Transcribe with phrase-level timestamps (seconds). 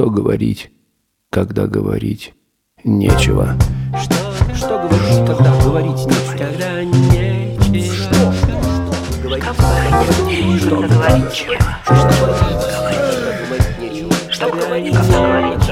[0.00, 0.70] Что говорить,
[1.28, 2.32] когда говорить
[2.84, 3.54] нечего?
[4.02, 4.14] Что,
[4.56, 6.38] что говорить, когда говорить нечего?
[6.38, 7.92] Когда нечего.
[7.92, 8.32] Что?
[9.22, 9.44] Говорить,
[10.62, 11.34] Что говорить?
[11.36, 11.66] Что
[13.20, 13.34] говорить
[13.78, 14.08] нечего?
[14.32, 14.94] Что говорить?
[14.94, 15.64] Что говорить?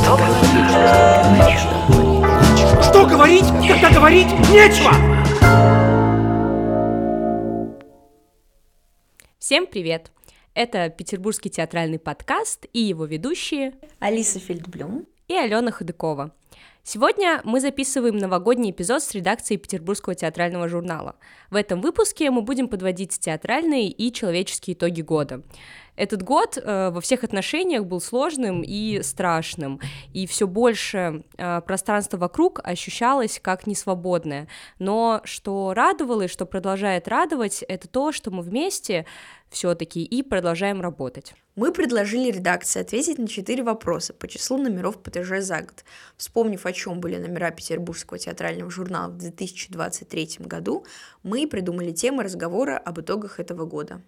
[0.00, 0.16] Что
[1.36, 1.60] говорить?
[2.82, 4.92] Что говорить, когда говорить нечего?
[9.38, 10.10] Всем привет!
[10.54, 16.34] Это Петербургский театральный подкаст и его ведущие Алиса Фельдблюм и Алена Ходыкова.
[16.84, 21.14] Сегодня мы записываем новогодний эпизод с редакцией Петербургского театрального журнала.
[21.48, 25.42] В этом выпуске мы будем подводить театральные и человеческие итоги года.
[25.94, 29.78] Этот год э, во всех отношениях был сложным и страшным,
[30.12, 34.48] и все больше э, пространства вокруг ощущалось как несвободное.
[34.78, 39.06] Но что радовало и что продолжает радовать, это то, что мы вместе
[39.52, 41.34] все-таки и продолжаем работать.
[41.54, 45.84] Мы предложили редакции ответить на четыре вопроса по числу номеров ПТЖ за год.
[46.16, 50.86] Вспомнив, о чем были номера Петербургского театрального журнала в 2023 году,
[51.22, 54.00] мы придумали темы разговора об итогах этого года.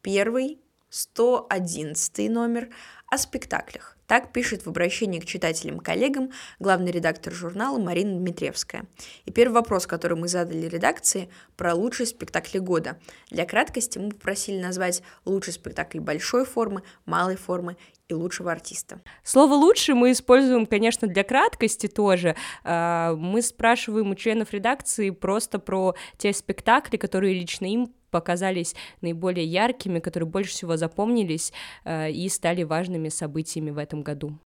[0.00, 0.60] Первый
[0.90, 2.68] 111 номер
[3.14, 3.96] о спектаклях.
[4.06, 8.86] Так пишет в обращении к читателям-коллегам главный редактор журнала Марина Дмитревская.
[9.24, 12.98] И первый вопрос, который мы задали редакции, про лучшие спектакли года.
[13.30, 17.76] Для краткости мы попросили назвать лучший спектакль большой формы, малой формы
[18.08, 19.00] и лучшего артиста.
[19.22, 22.36] Слово «лучше» мы используем, конечно, для краткости тоже.
[22.64, 29.44] А, мы спрашиваем у членов редакции просто про те спектакли, которые лично им показались наиболее
[29.44, 31.52] яркими, которые больше всего запомнились
[31.84, 34.38] э, и стали важными событиями в этом году?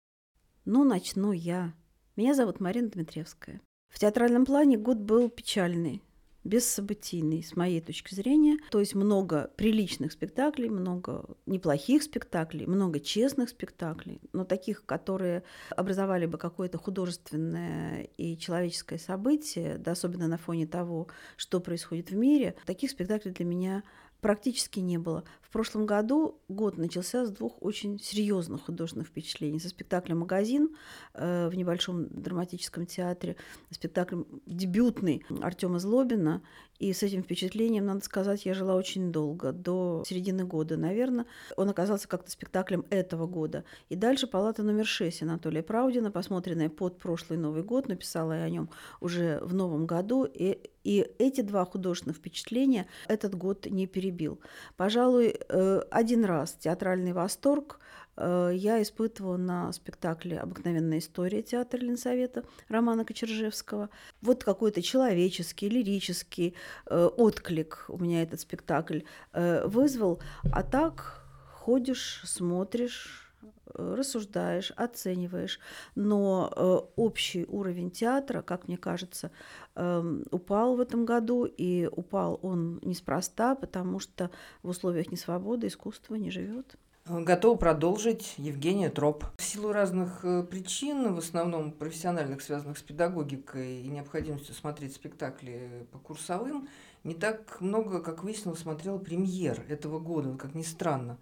[0.65, 1.75] Ну, начну я.
[2.17, 3.61] Меня зовут Марина Дмитревская.
[3.91, 6.03] В театральном плане год был печальный
[6.45, 8.59] бессобытийный, с моей точки зрения.
[8.71, 16.27] То есть много приличных спектаклей, много неплохих спектаклей, много честных спектаклей, но таких, которые образовали
[16.27, 22.55] бы какое-то художественное и человеческое событие, да, особенно на фоне того, что происходит в мире,
[22.65, 23.83] таких спектаклей для меня
[24.21, 25.25] практически не было.
[25.49, 29.59] В прошлом году год начался с двух очень серьезных художественных впечатлений.
[29.59, 30.77] Со спектаклем «Магазин»
[31.15, 33.37] э, в небольшом драматическом театре,
[33.71, 36.43] спектаклем дебютный Артема Злобина.
[36.79, 41.27] И с этим впечатлением, надо сказать, я жила очень долго, до середины года, наверное.
[41.57, 43.65] Он оказался как-то спектаклем этого года.
[43.89, 48.51] И дальше «Палата номер 6» Анатолия Праудина, посмотренная под прошлый Новый год, написала я о
[48.51, 48.69] нем
[49.01, 50.25] уже в новом году.
[50.25, 54.41] И, и эти два художественных впечатления этот год не перебил.
[54.77, 57.81] Пожалуй, Э, один раз театральный восторг
[58.17, 63.89] э, я испытывала на спектакле «Обыкновенная история» театра Ленсовета Романа Кочержевского.
[64.21, 66.55] Вот какой-то человеческий, лирический
[66.87, 69.01] э, отклик у меня этот спектакль
[69.33, 70.21] вызвал.
[70.53, 73.28] А так ходишь, смотришь,
[73.75, 75.61] рассуждаешь, оцениваешь,
[75.95, 79.31] но э, общий уровень театра, как мне кажется,
[79.75, 84.31] э, упал в этом году, и упал он неспроста, потому что
[84.63, 86.77] в условиях несвободы искусство не живет.
[87.09, 89.25] Готова продолжить Евгения Троп.
[89.39, 95.87] В силу разных э, причин, в основном профессиональных, связанных с педагогикой и необходимостью смотреть спектакли
[95.91, 96.69] по курсовым,
[97.05, 101.17] не так много, как выяснилось, смотрела премьер этого года, как ни странно.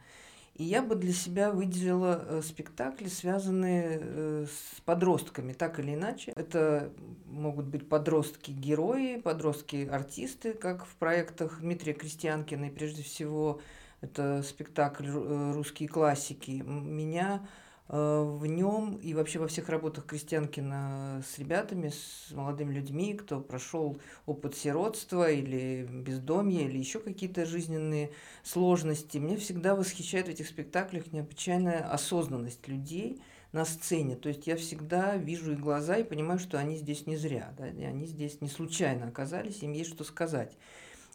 [0.56, 6.32] И я бы для себя выделила э, спектакли, связанные э, с подростками, так или иначе.
[6.34, 6.90] Это
[7.26, 13.60] могут быть подростки-герои, подростки-артисты, как в проектах Дмитрия Крестьянкина, и прежде всего
[14.00, 16.62] это спектакль э, «Русские классики».
[16.62, 17.46] Меня
[17.88, 23.96] в нем и вообще во всех работах Крестьянкина с ребятами, с молодыми людьми, кто прошел
[24.26, 28.10] опыт сиротства или бездомья, или еще какие-то жизненные
[28.42, 29.18] сложности.
[29.18, 34.16] Меня всегда восхищает в этих спектаклях необычайная осознанность людей на сцене.
[34.16, 37.68] То есть я всегда вижу их глаза и понимаю, что они здесь не зря, да,
[37.68, 40.56] и они здесь не случайно оказались, им есть что сказать.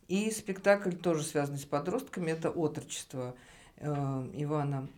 [0.07, 3.35] И спектакль тоже связанный с подростками, это «Отрочество»
[3.77, 4.89] э, Ивана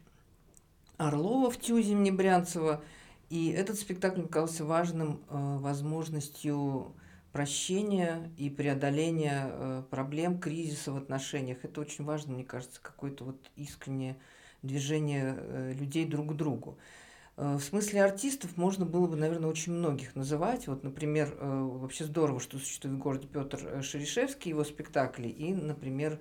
[0.98, 2.84] Орлова в Тюзе Брянцева.
[3.30, 6.94] И этот спектакль казался важным э, возможностью
[7.32, 11.58] прощения и преодоления э, проблем, кризиса в отношениях.
[11.64, 14.18] Это очень важно, мне кажется, какое-то вот искреннее
[14.62, 16.78] движение э, людей друг к другу.
[17.36, 20.68] Э, в смысле артистов можно было бы, наверное, очень многих называть.
[20.68, 26.20] Вот, например, э, вообще здорово, что существует в городе Петр Шерешевский, его спектакли, и, например,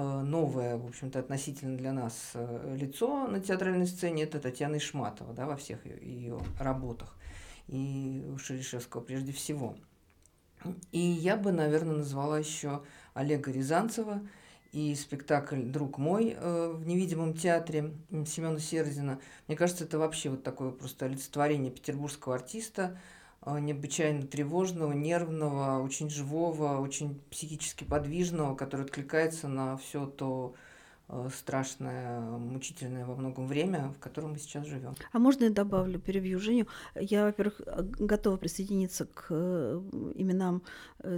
[0.00, 5.46] новое, в общем-то, относительно для нас э, лицо на театральной сцене, это Татьяна Ишматова, да,
[5.46, 7.14] во всех ее работах,
[7.68, 9.76] и у Шерешевского прежде всего.
[10.92, 12.82] И я бы, наверное, назвала еще
[13.14, 14.22] Олега Рязанцева
[14.72, 17.92] и спектакль «Друг мой» э, в невидимом театре
[18.26, 19.20] Семена Серзина.
[19.46, 26.10] Мне кажется, это вообще вот такое просто олицетворение петербургского артиста, э, необычайно тревожного, нервного, очень
[26.10, 30.54] живого, очень психически подвижного, который откликается на все то
[31.14, 34.94] Э, страшное, мучительное во многом время, в котором мы сейчас живем.
[35.12, 36.66] А можно я добавлю, перебью Женю?
[36.94, 39.82] Я, во-первых, э, готова присоединиться к э,
[40.14, 40.62] именам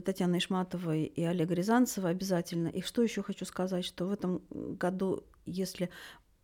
[0.05, 2.69] Татьяны Ишматовой и Олега Рязанцева обязательно.
[2.69, 5.91] И что еще хочу сказать, что в этом году, если Э,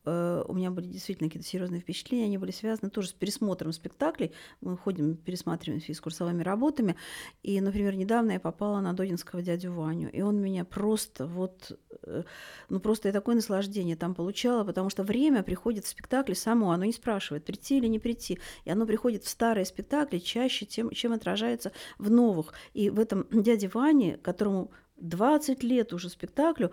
[0.05, 4.33] у меня были действительно какие-то серьезные впечатления, они были связаны тоже с пересмотром спектаклей.
[4.61, 6.97] Мы ходим, пересматриваем с курсовыми работами.
[7.43, 12.23] И, например, недавно я попала на Додинского дядю Ваню, и он меня просто вот, э,
[12.71, 16.85] ну просто я такое наслаждение там получала, потому что время приходит в спектакле само, оно
[16.85, 18.39] не спрашивает, прийти или не прийти.
[18.65, 22.55] И оно приходит в старые спектакли чаще, тем, чем отражается в новых.
[22.73, 26.73] И в этом дяде Ване, которому 20 лет уже спектаклю,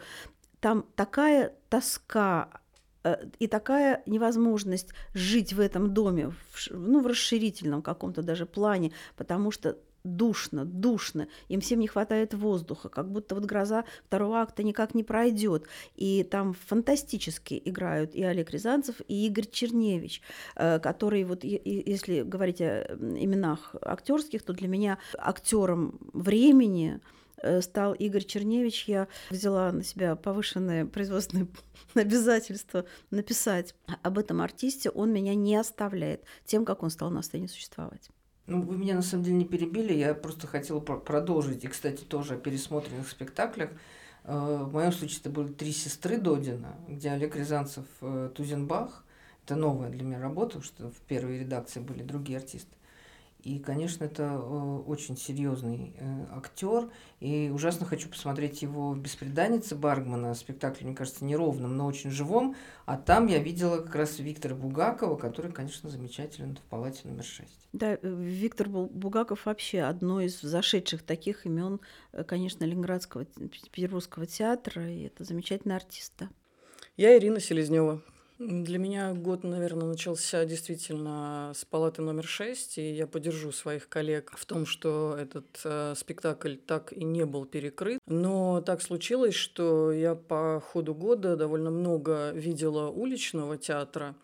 [0.59, 2.66] там такая тоска, Э,
[3.39, 9.51] и такая невозможность жить в этом доме, в, ну, в расширительном каком-то даже плане, потому
[9.51, 14.95] что душно, душно, им всем не хватает воздуха, как будто вот гроза второго акта никак
[14.95, 15.67] не пройдет.
[15.95, 20.21] И там фантастически играют и Олег Рязанцев, и Игорь Черневич,
[20.55, 26.99] э, который вот, если говорить о именах актерских, то для меня актером времени Э,
[27.61, 31.47] стал Игорь Черневич, я взяла на себя повышенное производственное
[31.93, 34.89] обязательство написать об этом артисте.
[34.89, 38.09] Он меня не оставляет тем, как он стал на сцене существовать.
[38.47, 41.65] Ну, вы меня на самом деле не перебили, я просто хотела продолжить.
[41.65, 43.71] И, кстати, тоже о пересмотренных спектаклях.
[44.23, 49.03] Э, в моем случае это были «Три сестры Додина», где Олег Рязанцев, э, Тузенбах.
[49.43, 52.73] Это новая для меня работа, потому что в первой редакции были другие артисты.
[53.43, 56.89] И, конечно, это э, очень серьезный э, актер.
[57.19, 60.33] И ужасно хочу посмотреть его «Беспреданница» Баргмана.
[60.33, 62.55] Спектакль, мне кажется, неровным, но очень живом.
[62.85, 67.69] А там я видела как раз Виктора Бугакова, который, конечно, замечателен в палате номер шесть.
[67.73, 71.79] Да, э, Виктор Бугаков вообще одно из зашедших таких имен,
[72.27, 74.89] конечно, Ленинградского, Петербургского театра.
[74.91, 76.13] И это замечательный артист.
[76.17, 76.29] Да.
[76.97, 78.01] Я Ирина Селезнева.
[78.39, 84.31] Для меня год, наверное, начался действительно с палаты номер шесть, и я поддержу своих коллег
[84.37, 87.99] в том, что этот э, спектакль так и не был перекрыт.
[88.05, 94.15] Но так случилось, что я по ходу года довольно много видела уличного театра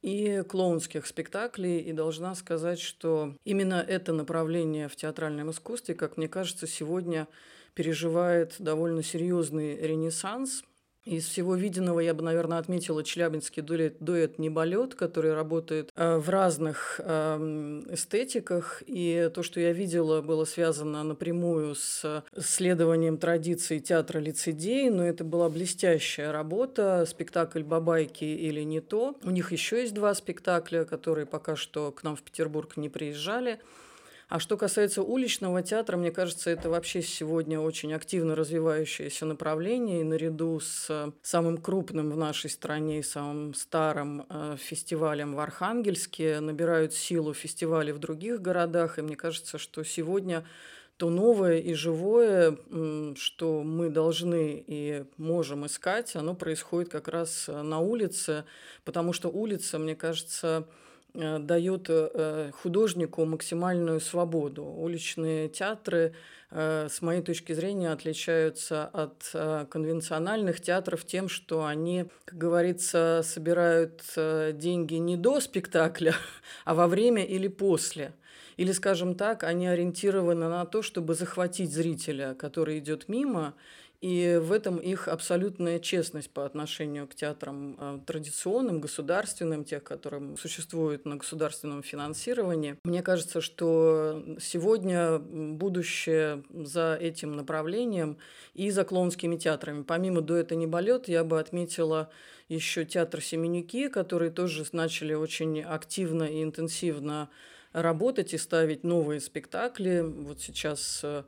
[0.00, 6.28] и клоунских спектаклей, и должна сказать, что именно это направление в театральном искусстве, как мне
[6.28, 7.28] кажется, сегодня
[7.74, 10.64] переживает довольно серьезный ренессанс,
[11.08, 16.28] из всего виденного я бы, наверное, отметила челябинский дуэт, дуэт «Неболет», который работает э, в
[16.28, 18.82] разных э, эстетиках.
[18.86, 24.90] И то, что я видела, было связано напрямую с исследованием традиций театра лицедей.
[24.90, 27.06] Но это была блестящая работа.
[27.08, 29.16] Спектакль «Бабайки» или «Не то».
[29.22, 33.60] У них еще есть два спектакля, которые пока что к нам в Петербург не приезжали.
[34.28, 40.02] А что касается уличного театра, мне кажется, это вообще сегодня очень активно развивающееся направление.
[40.02, 46.40] И наряду с самым крупным в нашей стране и самым старым э, фестивалем в Архангельске
[46.40, 48.98] набирают силу фестивали в других городах.
[48.98, 50.44] И мне кажется, что сегодня
[50.98, 52.58] то новое и живое,
[53.14, 58.44] что мы должны и можем искать, оно происходит как раз на улице,
[58.84, 60.72] потому что улица, мне кажется, Э,
[61.14, 64.64] дает э, художнику максимальную свободу.
[64.64, 66.14] Уличные театры,
[66.50, 74.02] э, с моей точки зрения, отличаются от конвенциональных театров тем, что они, как говорится, собирают
[74.58, 76.14] деньги не до спектакля,
[76.64, 78.12] а во время или после.
[78.58, 83.54] Или, скажем так, они ориентированы на то, чтобы захватить зрителя, который идет мимо,
[84.00, 90.36] и в этом их абсолютная честность по отношению к театрам э, традиционным, государственным, тех, которые
[90.36, 92.76] существуют на государственном финансировании.
[92.84, 98.18] Мне кажется, что сегодня будущее за этим направлением
[98.54, 99.82] и за клоунскими театрами.
[99.82, 102.10] Помимо «Дуэта не болет», я бы отметила
[102.48, 107.30] еще театр «Семенюки», которые тоже начали очень активно и интенсивно
[107.72, 110.00] работать и ставить новые спектакли.
[110.00, 111.24] Вот сейчас Э,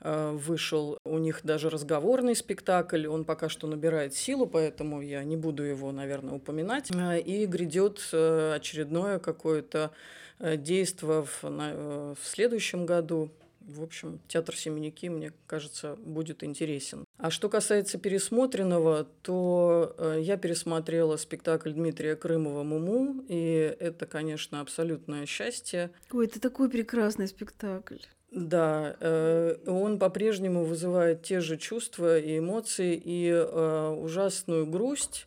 [0.00, 5.62] вышел у них даже разговорный спектакль, он пока что набирает силу, поэтому я не буду
[5.62, 6.90] его, наверное, упоминать.
[6.94, 9.90] Э, и грядет э, очередное какое-то
[10.38, 13.30] действие в, в следующем году.
[13.60, 17.04] В общем, театр Семенники, мне кажется, будет интересен.
[17.16, 25.24] А что касается пересмотренного, то я пересмотрела спектакль Дмитрия Крымова «Муму», и это, конечно, абсолютное
[25.24, 25.90] счастье.
[26.12, 27.96] Ой, это такой прекрасный спектакль.
[28.36, 35.26] Да, э, он по-прежнему вызывает те же чувства и эмоции, и э, ужасную грусть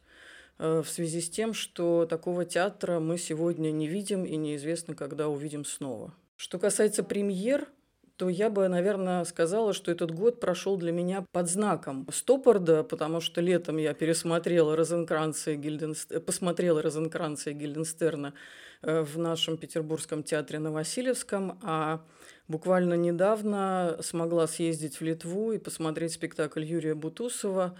[0.59, 5.27] э, в связи с тем, что такого театра мы сегодня не видим и неизвестно, когда
[5.27, 6.13] увидим снова.
[6.35, 7.67] Что касается премьер,
[8.19, 13.21] то я бы, наверное, сказала, что этот год прошел для меня под знаком Стоппорда, потому
[13.21, 18.33] что летом я пересмотрела Розенкранца и Гильденстерна, посмотрела Розенкранца и Гильденстерна
[18.81, 22.01] в нашем Петербургском театре на Васильевском, а
[22.49, 27.77] буквально недавно смогла съездить в Литву и посмотреть спектакль Юрия Бутусова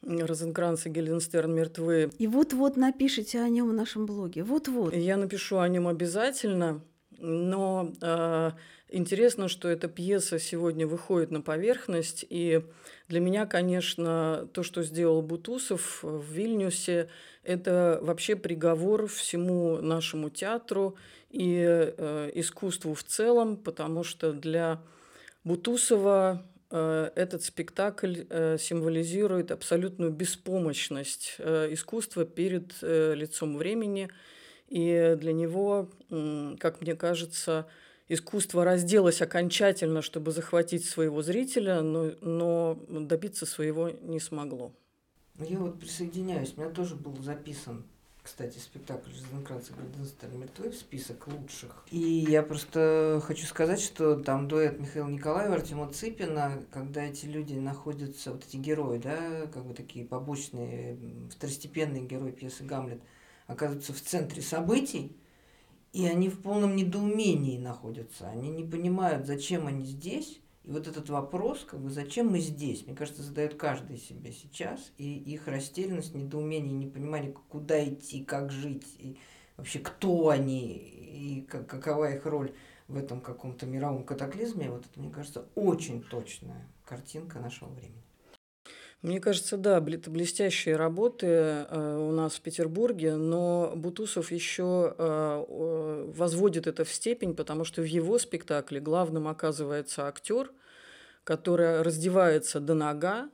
[0.00, 2.10] Розенкранц и Гильденстерн мертвы.
[2.18, 4.44] И вот-вот напишите о нем в нашем блоге.
[4.44, 4.94] Вот-вот.
[4.94, 6.80] Я напишу о нем обязательно,
[7.18, 8.50] но э,
[8.90, 12.62] Интересно, что эта пьеса сегодня выходит на поверхность, и
[13.08, 17.10] для меня, конечно, то, что сделал Бутусов в Вильнюсе,
[17.42, 20.96] это вообще приговор всему нашему театру
[21.28, 24.80] и э, искусству в целом, потому что для
[25.44, 34.08] Бутусова э, этот спектакль э, символизирует абсолютную беспомощность э, искусства перед э, лицом времени,
[34.68, 35.88] и для него,
[36.58, 37.66] как мне кажется,
[38.08, 44.72] искусство разделось окончательно, чтобы захватить своего зрителя, но, но добиться своего не смогло.
[45.38, 46.54] Я вот присоединяюсь.
[46.56, 47.84] У меня тоже был записан,
[48.22, 51.86] кстати, спектакль «Жизнократия Граденстер мертвы» в список лучших.
[51.90, 51.98] И
[52.28, 58.32] я просто хочу сказать, что там дуэт Михаила Николаева, Артема Цыпина, когда эти люди находятся,
[58.32, 60.98] вот эти герои, да, как бы такие побочные,
[61.30, 63.00] второстепенные герои пьесы «Гамлет»,
[63.48, 65.16] оказываются в центре событий,
[65.92, 68.28] и они в полном недоумении находятся.
[68.28, 70.40] Они не понимают, зачем они здесь.
[70.64, 74.92] И вот этот вопрос, как бы, зачем мы здесь, мне кажется, задает каждый себе сейчас.
[74.98, 79.18] И их растерянность, недоумение, непонимание, куда идти, как жить, и
[79.56, 82.52] вообще кто они, и как, какова их роль
[82.86, 88.02] в этом каком-то мировом катаклизме, вот это, мне кажется, очень точная картинка нашего времени.
[89.00, 96.04] Мне кажется, да, это блестящие работы э, у нас в Петербурге, но Бутусов еще э,
[96.16, 100.50] возводит это в степень, потому что в его спектакле главным оказывается актер,
[101.22, 103.30] который раздевается до нога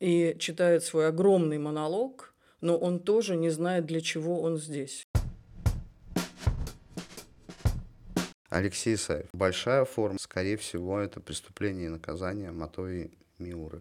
[0.00, 5.04] и читает свой огромный монолог, но он тоже не знает, для чего он здесь.
[8.48, 9.28] Алексей Исаев.
[9.32, 13.80] Большая форма, скорее всего, это преступление и наказание Матои Миуры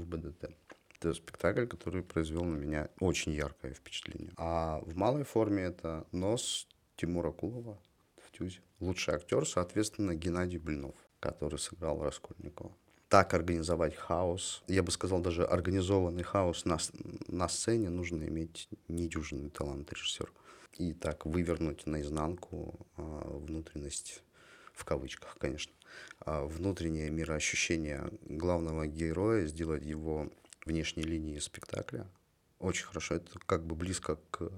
[0.00, 0.50] в БДТ.
[0.96, 4.32] Это спектакль, который произвел на меня очень яркое впечатление.
[4.36, 7.80] А в малой форме это «Нос» Тимура Кулова
[8.18, 8.60] в «Тюзе».
[8.80, 12.76] Лучший актер, соответственно, Геннадий Блинов, который сыграл Раскольникова.
[13.08, 16.78] Так организовать хаос, я бы сказал, даже организованный хаос на,
[17.26, 20.30] на сцене нужно иметь недюжинный талант режиссера.
[20.78, 24.22] И так вывернуть наизнанку а, внутренность,
[24.80, 25.72] в кавычках, конечно,
[26.20, 30.30] а, внутреннее мироощущение главного героя, сделать его
[30.64, 32.06] внешней линии спектакля.
[32.58, 33.16] Очень хорошо.
[33.16, 34.50] Это как бы близко к э,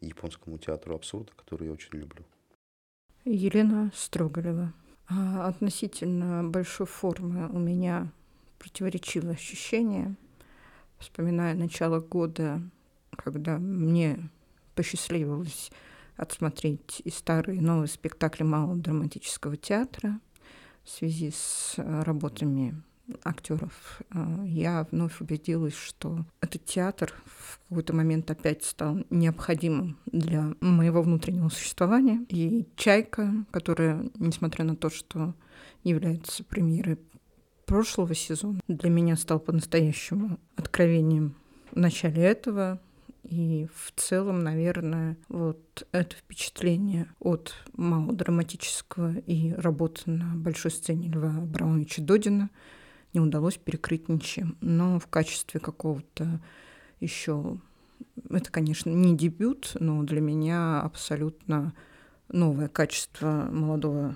[0.00, 2.24] японскому театру абсурда, который я очень люблю.
[3.24, 4.72] Елена Строголева.
[5.08, 8.10] А относительно большой формы у меня
[8.58, 10.14] противоречивое ощущение.
[10.98, 12.62] Вспоминая начало года,
[13.16, 14.30] когда мне
[14.74, 15.70] посчастливилось
[16.20, 20.20] отсмотреть и старые, и новые спектакли Малого драматического театра
[20.84, 22.82] в связи с э, работами
[23.24, 30.54] актеров, э, я вновь убедилась, что этот театр в какой-то момент опять стал необходимым для
[30.60, 32.24] моего внутреннего существования.
[32.28, 35.34] И «Чайка», которая, несмотря на то, что
[35.82, 36.98] является премьерой
[37.66, 41.34] прошлого сезона, для меня стал по-настоящему откровением
[41.70, 42.80] в начале этого,
[43.22, 51.36] и в целом, наверное, вот это впечатление от малодраматического и работы на большой сцене Льва
[51.36, 52.50] Абрамовича Додина
[53.12, 54.56] не удалось перекрыть ничем.
[54.60, 56.40] Но в качестве какого-то
[57.00, 57.58] еще...
[58.28, 61.74] Это, конечно, не дебют, но для меня абсолютно
[62.28, 64.14] новое качество молодого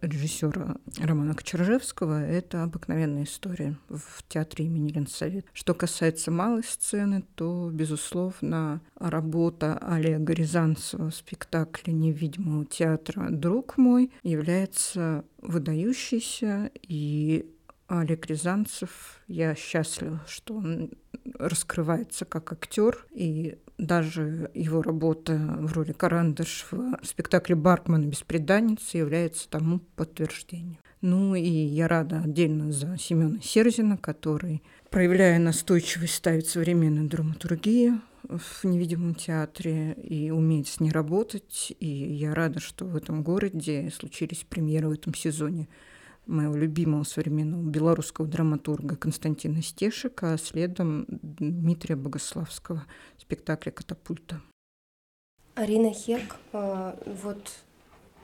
[0.00, 5.46] режиссера Романа Кочержевского– это обыкновенная история в театре имени Ленсовет.
[5.52, 14.10] Что касается малой сцены, то, безусловно, работа Олега Рязанцева в спектакле невидимого театра «Друг мой»
[14.22, 17.50] является выдающейся и
[17.86, 20.90] Олег Рязанцев, я счастлива, что он
[21.38, 28.08] раскрывается как актер, и даже его работа в роли Карандаш в спектакле «Баркман.
[28.08, 30.78] Беспреданница» является тому подтверждением.
[31.00, 38.64] Ну и я рада отдельно за Семена Серзина, который, проявляя настойчивость, ставит современную драматургию в
[38.64, 41.74] невидимом театре и умеет с ней работать.
[41.78, 45.68] И я рада, что в этом городе случились премьеры в этом сезоне
[46.26, 52.84] моего любимого современного белорусского драматурга Константина Стешика, а следом Дмитрия Богославского
[53.18, 54.40] спектакля «Катапульта».
[55.54, 57.52] Арина Хек, а, вот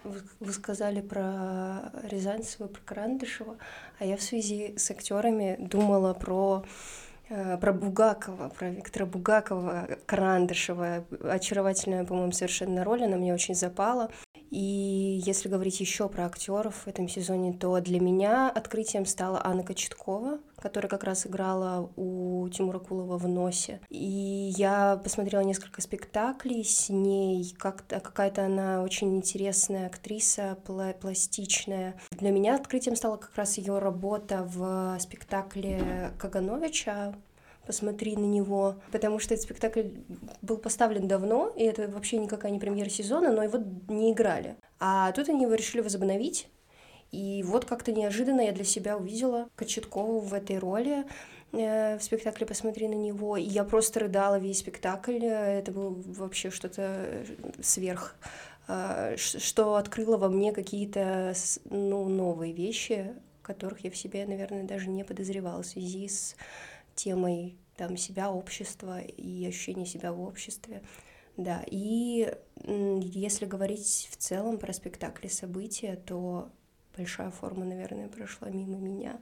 [0.02, 3.56] вы сказали про Рязанцева, про Карандышева,
[3.98, 6.64] а я в связи с актерами думала про
[7.60, 11.04] про Бугакова, про Виктора Бугакова, Карандышева.
[11.22, 14.10] Очаровательная, по-моему, совершенно роль, она мне очень запала.
[14.50, 19.62] И если говорить еще про актеров в этом сезоне, то для меня открытием стала Анна
[19.62, 23.80] Кочеткова, которая как раз играла у Тимура Кулова в «Носе».
[23.88, 31.94] И я посмотрела несколько спектаклей с ней, как-то, какая-то она очень интересная актриса, пла пластичная.
[32.10, 37.14] Для меня открытием стала как раз ее работа в спектакле Кагановича
[37.66, 39.90] посмотри на него, потому что этот спектакль
[40.42, 44.56] был поставлен давно, и это вообще никакая не премьера сезона, но его не играли.
[44.80, 46.48] А тут они его решили возобновить,
[47.12, 51.04] и вот как-то неожиданно я для себя увидела Кочеткову в этой роли
[51.52, 56.50] э, в спектакле «Посмотри на него», и я просто рыдала весь спектакль, это было вообще
[56.50, 57.24] что-то
[57.60, 58.16] сверх
[58.68, 63.12] э, что открыло во мне какие-то ну, новые вещи,
[63.42, 66.36] которых я в себе, наверное, даже не подозревала в связи с
[66.94, 70.82] темой там, себя, общества и ощущение себя в обществе.
[71.36, 72.32] Да, и
[72.66, 76.50] если говорить в целом про спектакли события, то
[76.96, 79.20] большая форма, наверное, прошла мимо меня.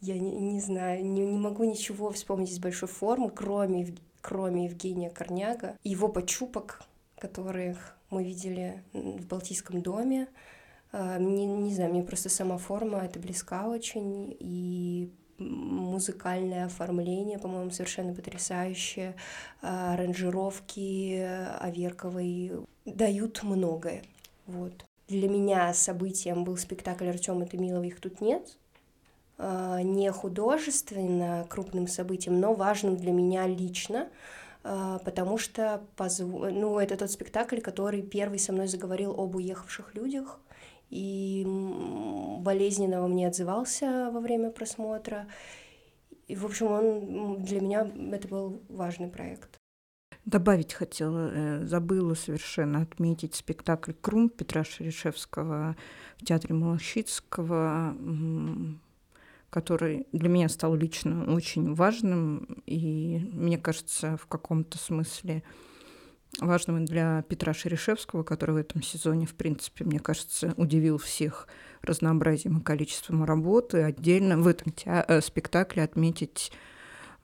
[0.00, 5.10] Я не, не знаю, не, не могу ничего вспомнить из большой формы, кроме, кроме Евгения
[5.10, 6.82] Корняга, его почупок,
[7.18, 10.28] которых мы видели в Балтийском доме.
[10.92, 17.70] А, не, не знаю, мне просто сама форма это близка очень, и музыкальное оформление, по-моему,
[17.70, 19.16] совершенно потрясающее,
[19.62, 21.18] а, аранжировки
[21.60, 22.52] Аверковой
[22.84, 24.02] дают многое.
[24.46, 24.84] Вот.
[25.10, 28.56] Для меня событием был спектакль Артема Томилова «Их тут нет»,
[29.38, 34.08] а, не художественно крупным событием, но важным для меня лично,
[34.62, 36.20] а, потому что позв...
[36.22, 40.38] ну, это тот спектакль, который первый со мной заговорил об уехавших людях,
[40.90, 41.44] и
[42.38, 45.26] болезненно во мне отзывался во время просмотра.
[46.28, 49.59] И, в общем, он для меня это был важный проект.
[50.26, 55.76] Добавить хотела, э, забыла совершенно отметить спектакль «Крум» Петра Шерешевского
[56.18, 57.96] в Театре Малахичского,
[59.48, 65.42] который для меня стал лично очень важным и, мне кажется, в каком-то смысле
[66.38, 71.48] важным для Петра Шерешевского, который в этом сезоне, в принципе, мне кажется, удивил всех
[71.82, 73.82] разнообразием и количеством работы.
[73.82, 76.52] Отдельно в этом э, спектакле отметить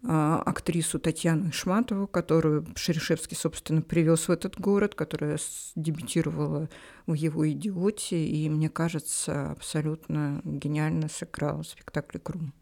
[0.02, 5.38] актрису Татьяну Ишматову, которую Шерешевский, собственно, привез в этот город, которая
[5.74, 6.68] дебютировала
[7.06, 12.52] в его «Идиоте», и, мне кажется, абсолютно гениально сыграла в спектакле «Крум».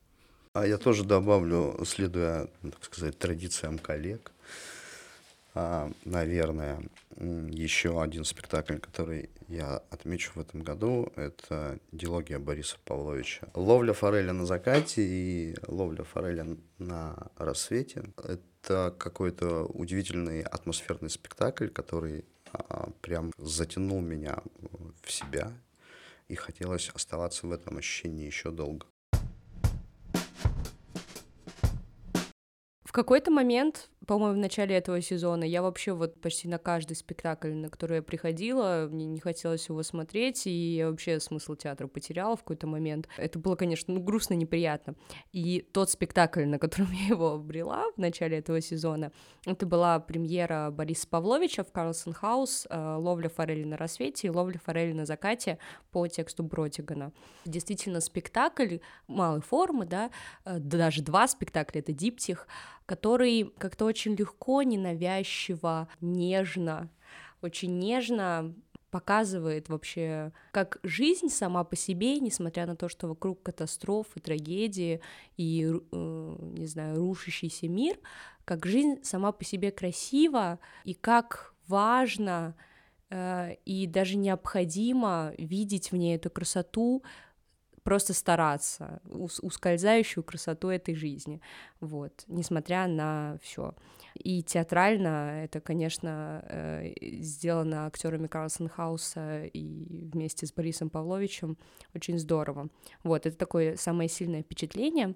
[0.55, 4.31] А я тоже добавлю, следуя, так сказать, традициям коллег,
[5.55, 6.83] а, наверное,
[7.17, 13.49] еще один спектакль, который я отмечу в этом году, это дилогия Бориса Павловича.
[13.55, 18.05] Ловля форели на закате и ловля форели на рассвете.
[18.17, 24.39] Это какой-то удивительный атмосферный спектакль, который а, прям затянул меня
[25.03, 25.53] в себя,
[26.27, 28.87] и хотелось оставаться в этом ощущении еще долго.
[32.95, 37.69] Какой-то момент по-моему, в начале этого сезона я вообще вот почти на каждый спектакль, на
[37.69, 42.41] который я приходила, мне не хотелось его смотреть, и я вообще смысл театра потеряла в
[42.41, 43.09] какой-то момент.
[43.17, 44.95] Это было, конечно, ну, грустно, неприятно.
[45.33, 49.13] И тот спектакль, на котором я его обрела в начале этого сезона,
[49.47, 54.93] это была премьера Бориса Павловича в Карлсон Хаус «Ловля форели на рассвете» и «Ловля форели
[54.93, 55.59] на закате»
[55.91, 57.13] по тексту Бротигана.
[57.45, 60.11] Действительно, спектакль малой формы, да,
[60.45, 62.47] э, даже два спектакля, это диптих,
[62.87, 66.91] который как-то очень легко, ненавязчиво, нежно,
[67.41, 68.55] очень нежно
[68.95, 75.01] показывает вообще, как жизнь сама по себе, несмотря на то, что вокруг катастрофы, трагедии
[75.37, 77.99] и, э, не знаю, рушащийся мир,
[78.45, 82.55] как жизнь сама по себе красива и как важно
[83.11, 87.03] э, и даже необходимо видеть в ней эту красоту,
[87.85, 91.41] просто стараться, ускользающую красоту этой жизни,
[91.81, 93.75] вот, несмотря на все.
[94.15, 101.59] И театрально это, конечно, э, сделано актерами Карлсон Хауса и вместе с Борисом Павловичем
[101.95, 102.69] очень здорово.
[103.03, 105.15] Вот, это такое самое сильное впечатление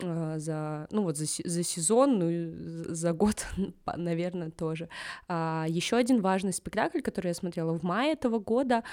[0.00, 3.44] э, за, ну вот за, за сезон, ну за год,
[3.96, 4.88] наверное, тоже.
[5.26, 8.84] А, еще один важный спектакль, который я смотрела в мае этого года,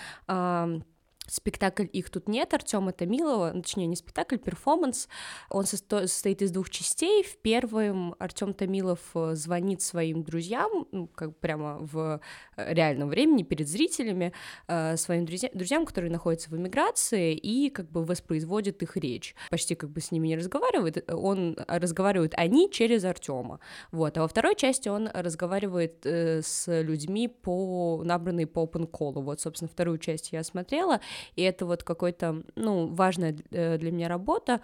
[1.31, 5.07] Спектакль «Их тут нет» Артема Томилова, ну, точнее, не спектакль, перформанс.
[5.49, 7.23] Он состо- состоит из двух частей.
[7.23, 12.19] В первом Артем Томилов э, звонит своим друзьям, ну, как прямо в
[12.57, 14.33] э, реальном времени, перед зрителями,
[14.67, 19.33] э, своим друзья- друзьям, которые находятся в эмиграции, и как бы воспроизводит их речь.
[19.49, 23.61] Почти как бы с ними не разговаривает, он разговаривают они через Артема.
[23.93, 24.17] Вот.
[24.17, 29.21] А во второй части он разговаривает э, с людьми, по, набранные по open call.
[29.21, 30.99] Вот, собственно, вторую часть я смотрела,
[31.35, 34.61] и это вот какой-то, ну, важная э, для меня работа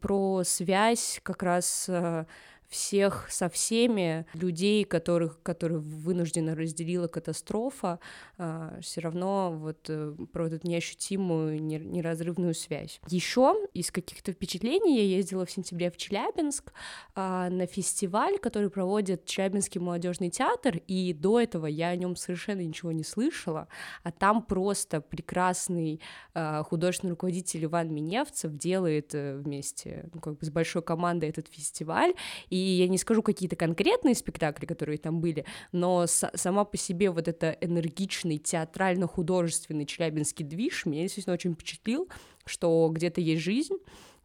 [0.00, 2.24] про связь как раз э,
[2.68, 7.98] всех со всеми людей, которых, которых вынуждена разделила катастрофа,
[8.38, 13.00] э, все равно вот э, про эту неощутимую, неразрывную связь.
[13.08, 16.72] Еще из каких-то впечатлений я ездила в сентябре в Челябинск
[17.14, 22.60] э, на фестиваль, который проводит Челябинский молодежный театр, и до этого я о нем совершенно
[22.60, 23.68] ничего не слышала,
[24.02, 26.00] а там просто прекрасный
[26.34, 31.48] э, художественный руководитель Иван Миневцев делает э, вместе ну, как бы с большой командой этот
[31.48, 32.14] фестиваль,
[32.50, 37.28] и я не скажу какие-то конкретные спектакли, которые там были, но сама по себе вот
[37.28, 42.08] это энергичный театрально-художественный челябинский движ меня, естественно, очень впечатлил,
[42.44, 43.76] что где-то есть жизнь,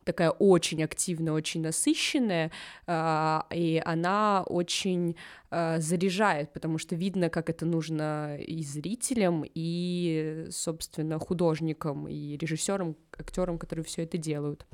[0.04, 2.52] такая очень активная, очень насыщенная,
[2.88, 5.16] э, и она очень
[5.50, 12.96] э, заряжает, потому что видно, как это нужно и зрителям, и, собственно, художникам, и режиссерам,
[13.18, 14.66] актерам, которые все это делают.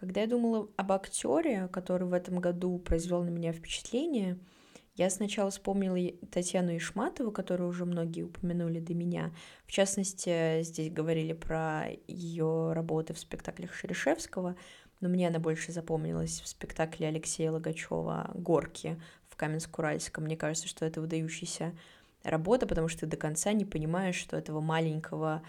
[0.00, 4.38] Когда я думала об актере, который в этом году произвел на меня впечатление,
[4.94, 5.98] я сначала вспомнила
[6.30, 9.30] Татьяну Ишматову, которую уже многие упомянули до меня.
[9.66, 14.56] В частности, здесь говорили про ее работы в спектаклях Шерешевского,
[15.00, 20.24] но мне она больше запомнилась в спектакле Алексея Логачева «Горки» в Каменск-Уральском.
[20.24, 21.74] Мне кажется, что это выдающаяся
[22.22, 25.42] работа, потому что ты до конца не понимаешь, что этого маленького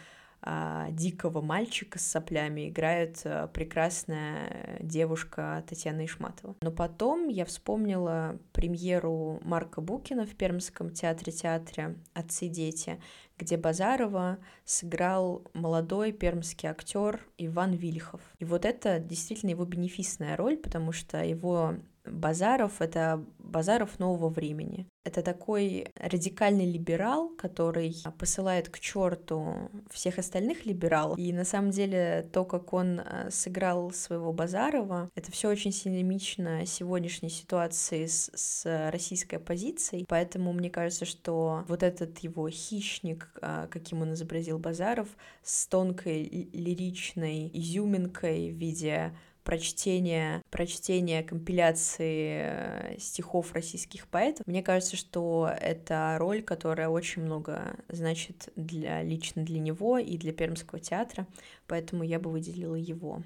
[0.91, 6.55] дикого мальчика с соплями играет а, прекрасная девушка Татьяна Ишматова.
[6.61, 12.99] Но потом я вспомнила премьеру Марка Букина в Пермском театре-театре «Отцы и дети»,
[13.37, 18.21] где Базарова сыграл молодой пермский актер Иван Вильхов.
[18.39, 24.87] И вот это действительно его бенефисная роль, потому что его Базаров— это Базаров нового времени.
[25.03, 31.17] Это такой радикальный либерал, который посылает к черту всех остальных либералов.
[31.17, 36.65] И на самом деле то, как он э, сыграл своего Базарова, это все очень синемично
[36.65, 40.05] сегодняшней ситуации с, с российской оппозицией.
[40.07, 45.09] Поэтому мне кажется, что вот этот его хищник, э, каким он изобразил Базаров,
[45.43, 54.45] с тонкой лиричной изюминкой в виде прочтения, прочтения компиляции э, стихов российских поэтов.
[54.45, 60.33] Мне кажется, что это роль, которая очень много значит для, лично для него и для
[60.33, 61.27] Пермского театра,
[61.67, 63.23] поэтому я бы выделила его.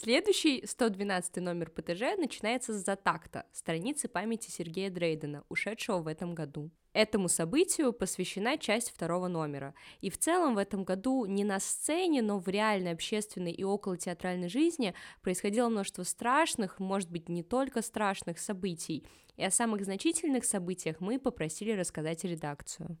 [0.00, 6.70] Следующий 112 номер ПТЖ начинается с «Затакта», страницы памяти Сергея Дрейдена, ушедшего в этом году.
[6.92, 9.74] Этому событию посвящена часть второго номера.
[10.00, 13.96] И в целом в этом году не на сцене, но в реальной общественной и около
[13.96, 19.04] театральной жизни происходило множество страшных, может быть, не только страшных событий.
[19.36, 22.96] И о самых значительных событиях мы попросили рассказать редакцию.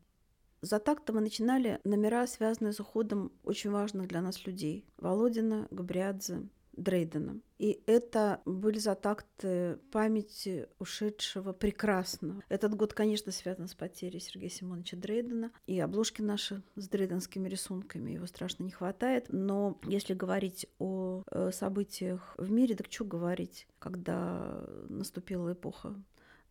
[0.62, 4.84] За тактом мы начинали номера, связанные с уходом очень важных для нас людей.
[4.96, 7.40] Володина, Габриадзе, Дрейдена.
[7.58, 12.42] И это были затакты памяти ушедшего прекрасно.
[12.48, 15.50] Этот год, конечно, связан с потерей Сергея Симоновича Дрейдена.
[15.66, 18.12] И обложки наши с дрейденскими рисунками.
[18.12, 19.26] Его страшно не хватает.
[19.30, 25.94] Но если говорить о э, событиях в мире, так что говорить, когда наступила эпоха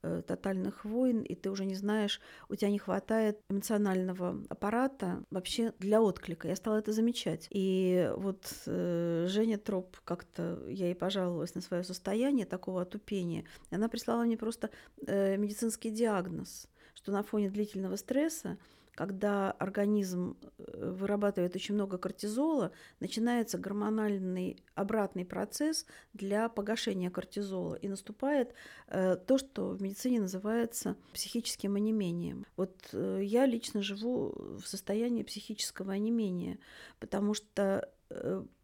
[0.01, 6.01] тотальных войн, и ты уже не знаешь, у тебя не хватает эмоционального аппарата вообще для
[6.01, 6.47] отклика.
[6.47, 7.47] Я стала это замечать.
[7.49, 13.75] И вот э, Женя Троп как-то, я ей пожаловалась на свое состояние такого отупения, и
[13.75, 14.69] она прислала мне просто
[15.05, 18.57] э, медицинский диагноз, что на фоне длительного стресса
[18.97, 27.75] когда организм э, вырабатывает очень много кортизола, начинается гормональный обратный процесс для погашения кортизола.
[27.75, 28.55] И наступает
[28.87, 32.47] э, то, что в медицине называется психическим онемением.
[32.55, 36.57] Вот э, я лично живу в состоянии психического онемения,
[36.99, 37.87] потому что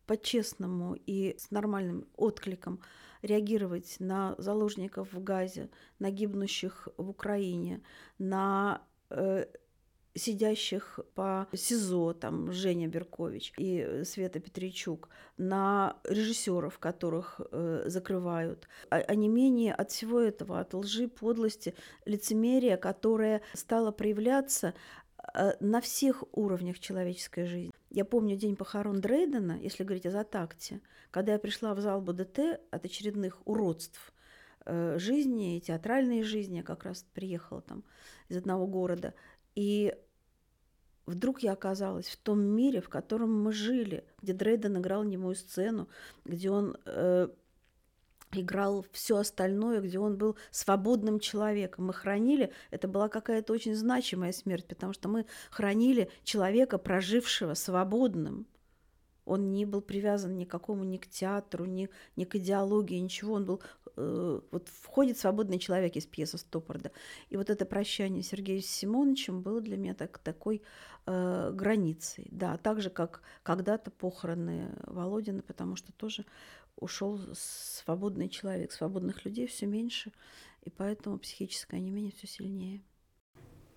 [0.08, 2.80] по-честному и с нормальным откликом
[3.22, 5.70] реагировать на заложников в Газе,
[6.00, 7.84] на гибнущих в Украине,
[8.18, 8.82] на
[10.16, 18.98] сидящих по СИЗО, там Женя Беркович и Света Петричук, на режиссеров, которых э, закрывают, а,
[18.98, 21.74] а не менее от всего этого, от лжи, подлости,
[22.06, 24.74] лицемерия, которое стало проявляться
[25.34, 27.74] э, на всех уровнях человеческой жизни.
[27.90, 32.60] Я помню день похорон Дрейдена, если говорить о Затакте, когда я пришла в зал БДТ
[32.72, 34.14] от очередных уродств
[34.66, 37.84] э, жизни, театральной жизни, я как раз приехала там
[38.30, 39.14] из одного города,
[39.56, 39.96] и
[41.06, 45.88] вдруг я оказалась в том мире, в котором мы жили, где Дрейден играл немую сцену,
[46.26, 47.28] где он э,
[48.32, 51.88] играл все остальное, где он был свободным человеком.
[51.88, 58.48] Мы хранили, это была какая-то очень значимая смерть, потому что мы хранили человека, прожившего свободным.
[59.26, 63.34] Он не был привязан ни к какому, ни к театру, ни, ни к идеологии, ничего.
[63.34, 63.62] Он был...
[63.96, 66.92] Э, вот входит свободный человек из пьесы Стоппарда.
[67.30, 70.62] И вот это прощание с Сергеем Симоновичем было для меня так, такой
[71.06, 72.28] э, границей.
[72.32, 76.26] Да, так же, как когда-то похороны Володина, потому что тоже
[76.76, 78.72] ушел свободный человек.
[78.72, 80.12] Свободных людей все меньше,
[80.64, 82.82] и поэтому психическое онемение все сильнее.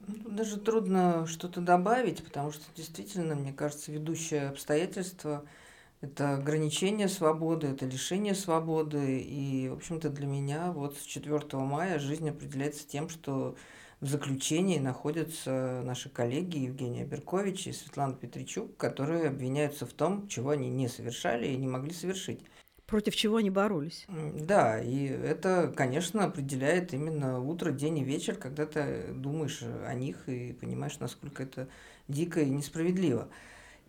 [0.06, 5.44] Ну, даже трудно что-то добавить, потому что действительно, мне кажется, ведущее обстоятельство–
[6.00, 9.20] это ограничение свободы, это лишение свободы.
[9.20, 13.56] И, в общем-то, для меня вот с 4 мая жизнь определяется тем, что
[14.00, 20.50] в заключении находятся наши коллеги Евгения Беркович и Светлана Петричук, которые обвиняются в том, чего
[20.50, 22.42] они не совершали и не могли совершить
[22.86, 24.06] против чего они боролись.
[24.34, 30.28] Да, и это, конечно, определяет именно утро, день и вечер, когда ты думаешь о них
[30.28, 31.68] и понимаешь, насколько это
[32.08, 33.28] дико и несправедливо.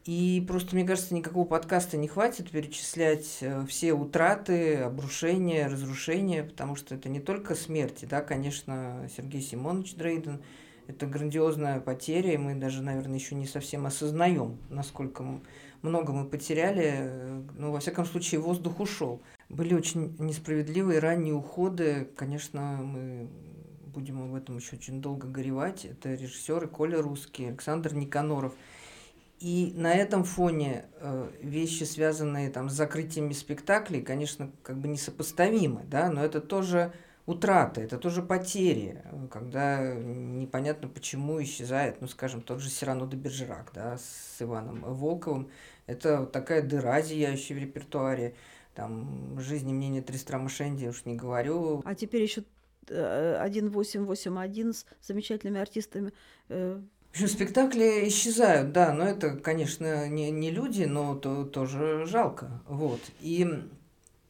[0.06, 6.78] И просто, мне кажется, никакого подкаста не хватит перечислять э, все утраты, обрушения, разрушения, потому
[6.78, 10.42] что это не только смерти, да, конечно, Сергей Симонович Дрейден–
[10.88, 15.42] это грандиозная потеря, и мы даже, наверное, еще не совсем осознаем, насколько
[15.82, 19.22] много мы потеряли, ну, во всяком случае, воздух ушел.
[19.50, 23.30] Были очень несправедливые ранние уходы, конечно, мы
[23.98, 25.86] будем об этом еще очень долго горевать.
[25.86, 28.54] Это режиссеры Коля Русский, Александр Никаноров.
[29.40, 35.84] И на этом фоне э, вещи, связанные там, с закрытиями спектаклей, конечно, как бы несопоставимы,
[35.86, 36.94] да, но это тоже
[37.28, 43.72] утрата, это тоже потери, когда непонятно почему исчезает, ну, скажем, тот же Сирано де Бержерак,
[43.76, 45.52] да, с Иваном Волковым.
[45.86, 48.36] Это такая дыра, зияющая в репертуаре.
[48.74, 51.82] Там «Жизнь и мнение Тристрама Шенди», уж не говорю.
[51.84, 52.44] А теперь еще
[52.88, 56.14] 1881 с замечательными артистами.
[56.48, 56.80] Э.
[57.12, 62.62] В общем, спектакли исчезают, да, но это, конечно, не, не люди, но то, тоже жалко.
[62.68, 63.02] Вот.
[63.20, 63.48] И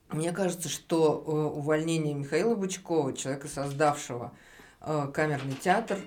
[0.10, 4.32] мне кажется, что э, увольнение Михаила Бычкова, человека, создавшего
[4.82, 6.00] э, камерный театр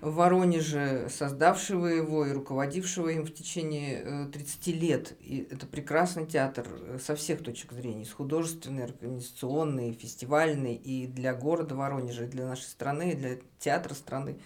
[0.00, 6.26] в Воронеже, создавшего его и руководившего им в течение 30 э, лет, и это прекрасный
[6.26, 6.66] театр
[7.00, 12.64] со всех точек зрения, с художественной, организационной, фестивальной, и для города Воронежа, и для нашей
[12.64, 14.40] страны, и для театра страны.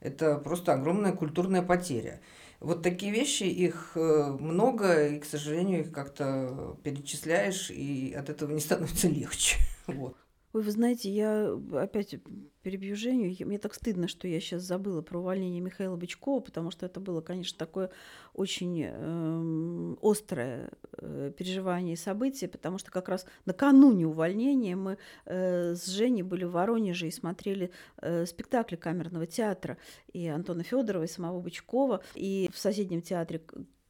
[0.00, 2.20] Это просто огромная культурная потеря.
[2.60, 8.52] Вот такие вещи, их э, много, и, к сожалению, их как-то перечисляешь, и от этого
[8.52, 9.56] не становится легче.
[9.86, 10.16] Вот.
[10.52, 12.16] Ой, вы знаете, я опять
[12.62, 13.32] перебью Женю.
[13.46, 17.20] Мне так стыдно, что я сейчас забыла про увольнение Михаила Бычкова, потому что это было,
[17.20, 17.90] конечно, такое
[18.34, 25.74] очень э, острое э, переживание и событие, потому что как раз накануне увольнения мы э,
[25.76, 27.70] с Женей были в Воронеже и смотрели
[28.02, 29.78] э, спектакли камерного театра
[30.12, 33.40] и Антона Федорова, и самого Бычкова, и в соседнем театре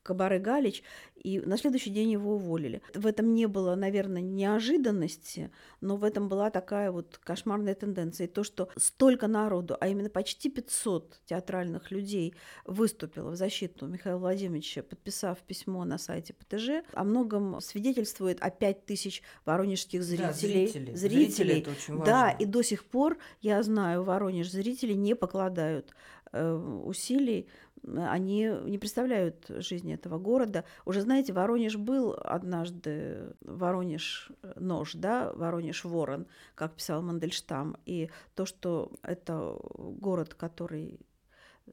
[0.03, 0.83] Кабары Галич,
[1.15, 2.81] и на следующий день его уволили.
[2.95, 8.27] В этом не было, наверное, неожиданности, но в этом была такая вот кошмарная тенденция.
[8.27, 12.35] И то, что столько народу, а именно почти 500 театральных людей
[12.65, 18.87] выступило в защиту Михаила Владимировича, подписав письмо на сайте ПТЖ, о многом свидетельствует о 5
[18.87, 20.27] тысяч воронежских зрителей.
[20.27, 20.95] Да, зрители.
[20.95, 20.97] зрителей.
[20.97, 22.13] зрители это очень важно.
[22.13, 25.95] Да, и до сих пор, я знаю, Воронеж зрители не покладают
[26.33, 27.49] э, усилий
[27.87, 30.65] они не представляют жизни этого города.
[30.85, 37.77] Уже, знаете, Воронеж был однажды, Воронеж нож, да, Воронеж ворон, как писал Мандельштам.
[37.87, 41.01] И то, что это город, который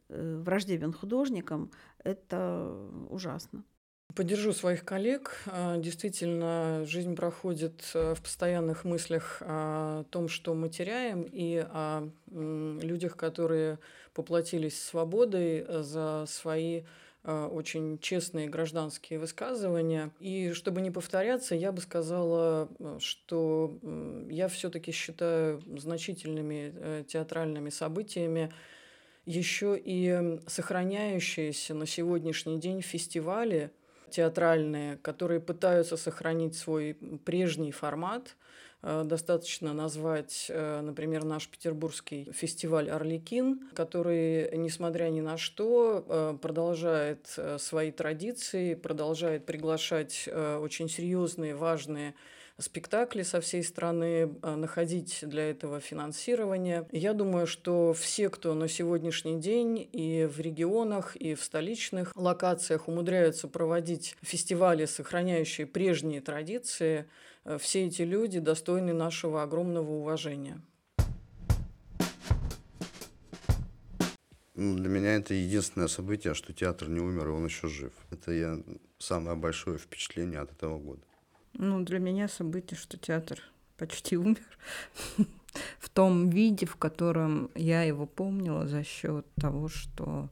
[0.09, 1.71] э, враждебен художникам,
[2.03, 3.63] это ужасно.
[4.17, 5.37] Поддержу своих коллег.
[5.45, 12.09] А, действительно, жизнь проходит э, в постоянных мыслях о том, что мы теряем, и о
[12.31, 13.77] людях, которые
[14.15, 16.81] поплатились свободой э, за свои
[17.25, 20.09] э, очень честные гражданские высказывания.
[20.19, 23.77] И чтобы не повторяться, я бы сказала, что
[24.31, 28.51] я все-таки считаю значительными театральными событиями
[29.27, 33.69] еще и сохраняющиеся на сегодняшний день фестивали–
[34.09, 36.93] театральные, которые пытаются сохранить свой
[37.25, 38.35] прежний формат.
[38.83, 46.37] Э, достаточно назвать, э, например, наш петербургский фестиваль «Орликин», который, несмотря ни на что, э,
[46.41, 52.13] продолжает свои традиции, продолжает приглашать очень серьезные, важные
[52.59, 56.87] спектакли со всей страны, а, находить для этого финансирование.
[56.91, 62.87] Я думаю, что все, кто на сегодняшний день и в регионах, и в столичных локациях
[62.87, 67.07] умудряются проводить фестивали, сохраняющие прежние традиции,
[67.45, 70.61] э, все эти люди достойны нашего огромного уважения.
[74.55, 77.93] Ну, для меня это единственное событие, что театр не умер, и он еще жив.
[78.09, 78.59] Это я
[78.97, 81.03] самое большое впечатление от этого года.
[81.59, 83.41] Ну, для меня событие, что театр
[83.77, 84.45] почти умер
[85.79, 90.29] в том виде, в котором я его помнила за счет того, что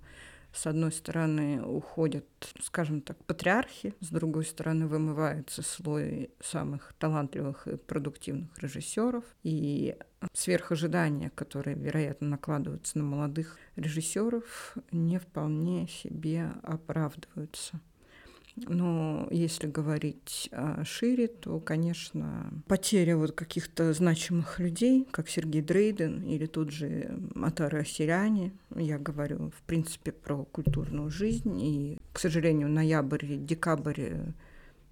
[0.54, 2.26] с одной стороны уходят,
[2.62, 9.98] скажем так, патриархи, с другой стороны вымывается слой самых талантливых и продуктивных режиссеров, и
[10.32, 17.82] сверхожидания, которые, вероятно, накладываются на молодых режиссеров, не вполне себе оправдываются.
[18.56, 26.24] Но если говорить а, шире, то, конечно, потеря вот каких-то значимых людей, как Сергей Дрейден
[26.24, 31.60] или тот же Атара Сиряне, я говорю, в принципе, про культурную жизнь.
[31.62, 34.14] И, к сожалению, ноябрь, декабрь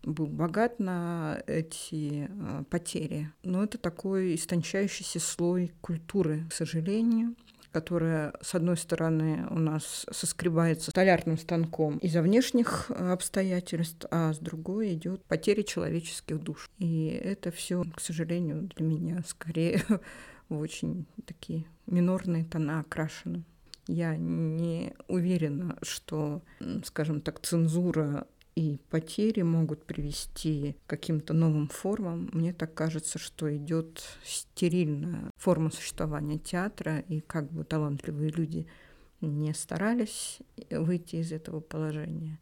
[0.03, 3.31] был богат на эти а, потери.
[3.43, 7.35] Но это такой истончающийся слой культуры, к сожалению
[7.73, 14.37] которая, с одной стороны, у нас соскребается столярным станком из-за внешних э, обстоятельств, а с
[14.37, 16.69] другой идет потеря человеческих душ.
[16.77, 19.81] И это все, к сожалению, для меня скорее
[20.49, 23.43] в очень такие минорные тона окрашены.
[23.87, 26.41] Я не уверена, что,
[26.85, 32.29] скажем так, цензура и потери могут привести к каким-то новым формам.
[32.33, 38.67] Мне так кажется, что идет стерильная форма существования театра, и как бы талантливые люди
[39.21, 40.39] не старались
[40.69, 42.39] выйти из этого положения.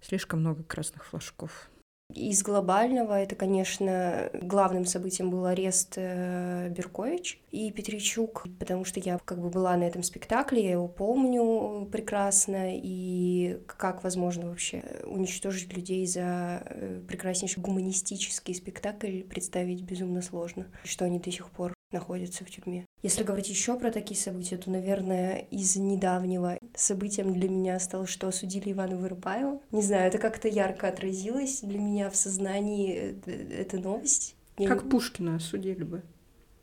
[0.00, 1.70] Слишком много красных флажков.
[2.14, 9.18] Из глобального это, конечно, главным событием был арест э, Беркович и Петричук, потому что я
[9.18, 15.72] как бы была на этом спектакле, я его помню прекрасно, и как возможно вообще уничтожить
[15.74, 22.44] людей за э, прекраснейший гуманистический спектакль представить безумно сложно, что они до сих пор находятся
[22.44, 22.86] в тюрьме.
[23.02, 28.28] Если говорить еще про такие события, то, наверное, из недавнего событием для меня стало, что
[28.28, 29.60] осудили Ивана Вырубаева.
[29.72, 34.36] Не знаю, это как-то ярко отразилось для меня в сознании э, эта новость.
[34.56, 34.90] Как Я...
[34.90, 36.02] Пушкина осудили бы.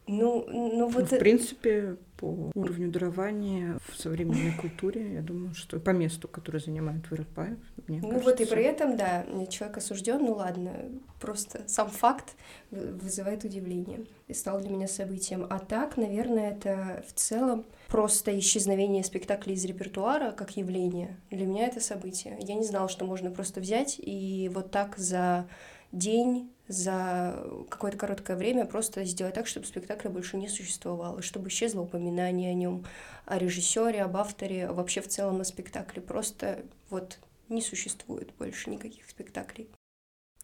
[0.07, 1.11] Ну, ну вот...
[1.11, 6.59] Ну, в принципе, по уровню дарования в современной культуре, я думаю, что по месту, которое
[6.59, 8.29] занимает Вырыпаев, мне Ну кажется...
[8.29, 10.73] вот и при этом, да, человек осужден, ну ладно,
[11.21, 12.35] просто сам факт
[12.71, 15.45] вызывает удивление и стал для меня событием.
[15.49, 21.17] А так, наверное, это в целом просто исчезновение спектакля из репертуара как явление.
[21.29, 22.37] Для меня это событие.
[22.41, 25.47] Я не знала, что можно просто взять и вот так за
[25.91, 31.81] день за какое-то короткое время просто сделать так, чтобы спектакля больше не существовало, чтобы исчезло
[31.81, 32.85] упоминание о нем,
[33.25, 36.01] о режиссере, об авторе, вообще в целом о спектакле.
[36.01, 39.69] Просто вот не существует больше никаких спектаклей.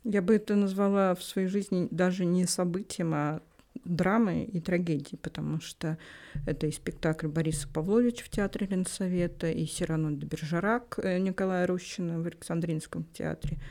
[0.06, 3.42] Я бы это назвала в своей жизни даже не событием, а
[3.84, 5.98] драмой и трагедией, потому что
[6.46, 12.22] это и спектакль Бориса Павловича в Театре Ленсовета, и Сирано де Бержерак э, Николая Рущина
[12.22, 13.58] в Александринском театре–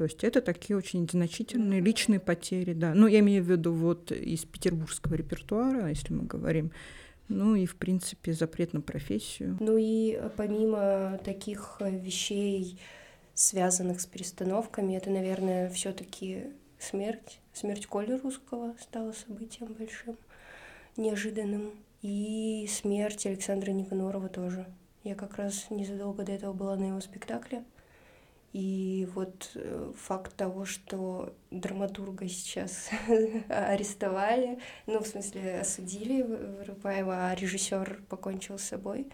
[0.00, 2.94] то есть это такие очень значительные личные потери, да.
[2.94, 6.72] Ну, я имею в виду вот из петербургского репертуара, если мы говорим,
[7.28, 9.58] ну и, в принципе, запрет на профессию.
[9.60, 12.80] Ну и э, помимо таких э, вещей,
[13.34, 16.44] связанных с перестановками, это, наверное, все таки
[16.78, 17.38] смерть.
[17.52, 20.16] Смерть Коли Русского стала событием большим,
[20.96, 21.72] неожиданным.
[22.00, 24.64] И смерть Александра Никанорова тоже.
[25.04, 27.64] Я как раз незадолго до этого была на его спектакле.
[28.52, 32.90] И вот э, факт того, что драматурга сейчас
[33.48, 39.06] арестовали, ну, в смысле, осудили Вырубаева, а режиссер покончил с собой,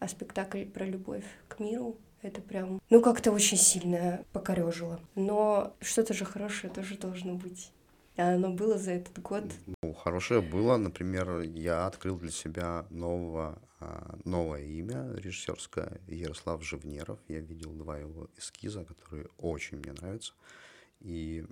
[0.00, 4.98] а спектакль про любовь к миру это прям, ну, как-то очень сильно покорежило.
[5.14, 7.70] Но что-то же хорошее тоже должно быть.
[8.16, 9.44] А оно было за этот год?
[9.82, 10.78] Ну, хорошее было.
[10.78, 13.58] Например, я открыл для себя нового,
[14.24, 17.18] новое имя режиссерское Ярослав Живнеров.
[17.28, 20.32] Я видел два его эскиза, которые очень мне нравятся.
[21.00, 21.44] И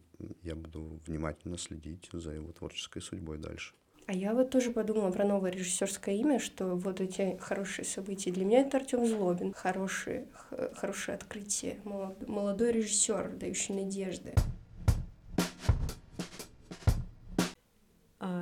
[0.43, 3.74] я буду внимательно следить за его творческой судьбой дальше.
[4.07, 8.30] А А я вот тоже подумала про новое режиссерское имя, что вот эти хорошие события.
[8.30, 9.55] Для меня это Артем Злобин.
[9.55, 10.26] Хорошие,
[10.74, 11.80] хорошее открытие.
[12.26, 14.35] Молодой режиссер, дающий надежды.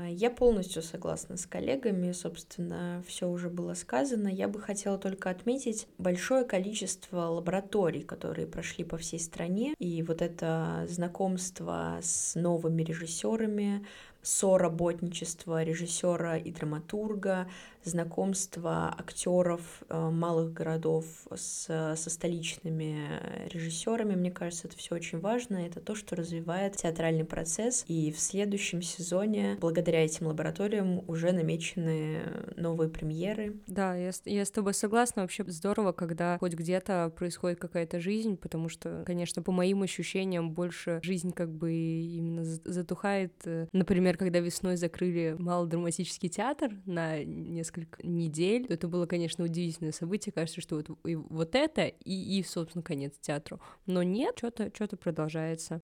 [0.08, 4.28] Я полностью согласна с коллегами, собственно, все уже было сказано.
[4.28, 10.20] Я бы хотела только отметить большое количество лабораторий, которые прошли по всей стране, и вот
[10.20, 13.86] это знакомство с новыми режиссерами,
[14.22, 17.48] соработничество режиссера и драматурга,
[17.84, 24.14] знакомство актеров э, малых городов с, со столичными режиссерами.
[24.14, 25.56] Мне кажется, это все очень важно.
[25.56, 27.84] Это то, что развивает театральный процесс.
[27.88, 32.20] И в следующем сезоне, благодаря этим лабораториям, уже намечены
[32.56, 33.56] новые премьеры.
[33.66, 35.22] Да, я, я с тобой согласна.
[35.22, 41.00] Вообще здорово, когда хоть где-то происходит какая-то жизнь, потому что, конечно, по моим ощущениям, больше
[41.02, 43.32] жизнь как бы именно затухает.
[43.44, 48.66] Э, например, когда весной закрыли малодраматический театр на несколько несколько недель.
[48.68, 50.32] Это было, конечно, удивительное событие.
[50.32, 53.60] Кажется, что вот, и вот это, и, и, собственно, конец театру.
[53.86, 55.80] Но нет, что-то что продолжается.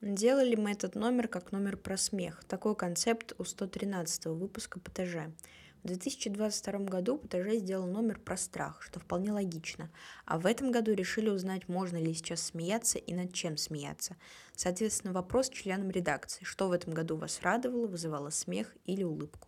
[0.00, 2.44] Делали мы этот номер как номер про смех.
[2.46, 5.32] Такой концепт у 113 выпуска ПТЖ.
[5.86, 9.88] В 2022 году ПТЖ сделал номер про страх, что вполне логично.
[10.24, 14.16] А в этом году решили узнать, можно ли сейчас смеяться и над чем смеяться.
[14.56, 16.42] Соответственно, вопрос членам редакции.
[16.42, 19.46] Что в этом году вас радовало, вызывало смех или улыбку?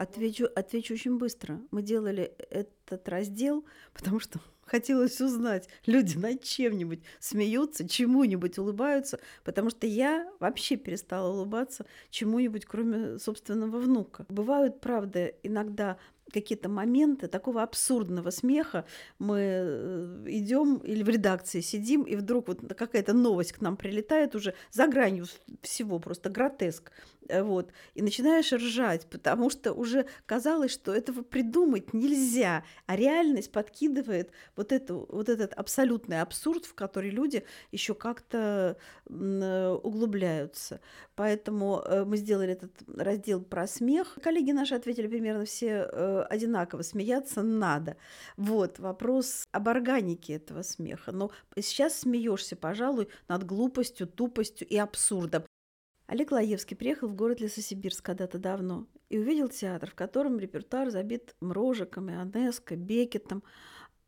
[0.00, 1.60] Отвечу, отвечу очень быстро.
[1.70, 9.68] Мы делали этот раздел, потому что хотелось узнать, люди над чем-нибудь смеются, чему-нибудь улыбаются, потому
[9.68, 14.24] что я вообще перестала улыбаться чему-нибудь, кроме собственного внука.
[14.30, 15.98] Бывают, правда, иногда
[16.30, 18.84] какие-то моменты такого абсурдного смеха.
[19.18, 24.34] Мы э, идем или в редакции сидим, и вдруг вот какая-то новость к нам прилетает
[24.34, 25.26] уже за гранью
[25.62, 26.92] всего, просто гротеск.
[27.28, 33.52] Э, вот, и начинаешь ржать, потому что уже казалось, что этого придумать нельзя, а реальность
[33.52, 38.76] подкидывает вот, эту, вот этот абсолютный абсурд, в который люди еще как-то
[39.08, 40.80] э, углубляются.
[41.14, 44.16] Поэтому мы сделали этот раздел про смех.
[44.22, 47.96] Коллеги наши ответили примерно все одинаково, смеяться надо.
[48.36, 51.12] Вот, вопрос об органике этого смеха.
[51.12, 55.44] Но сейчас смеешься, пожалуй, над глупостью, тупостью и абсурдом.
[56.06, 61.36] Олег Лаевский приехал в город Лесосибирск когда-то давно и увидел театр, в котором репертуар забит
[61.40, 63.44] Мрожиком, Ионеско, Бекетом.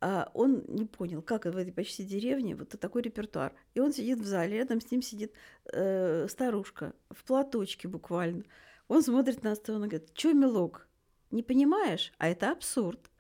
[0.01, 3.55] А он не понял, как в этой почти деревне вот такой репертуар.
[3.75, 5.33] И он сидит в зале, рядом с ним сидит
[5.73, 8.43] э, старушка в платочке буквально.
[8.89, 10.89] Он смотрит на сцену и говорит, что, милок,
[11.33, 13.11] не понимаешь, а это абсурд.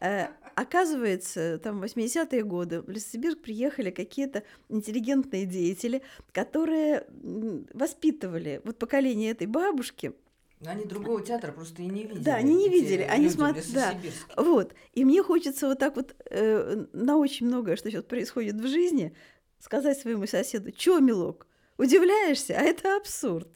[0.00, 6.02] Э, оказывается, там 80-е годы в Лесосибирск приехали какие-то интеллигентные деятели,
[6.32, 7.06] которые
[7.74, 10.14] воспитывали вот поколение этой бабушки,
[10.66, 12.22] они другого театра просто и не видели.
[12.22, 13.02] Да, они не видели.
[13.02, 13.72] Они смотрели.
[13.72, 13.94] Да.
[14.36, 14.74] Вот.
[14.92, 19.14] И мне хочется вот так вот э, на очень многое, что сейчас происходит в жизни,
[19.58, 21.46] сказать своему соседу: "Чё, милок,
[21.78, 22.58] удивляешься?
[22.58, 23.48] А это абсурд".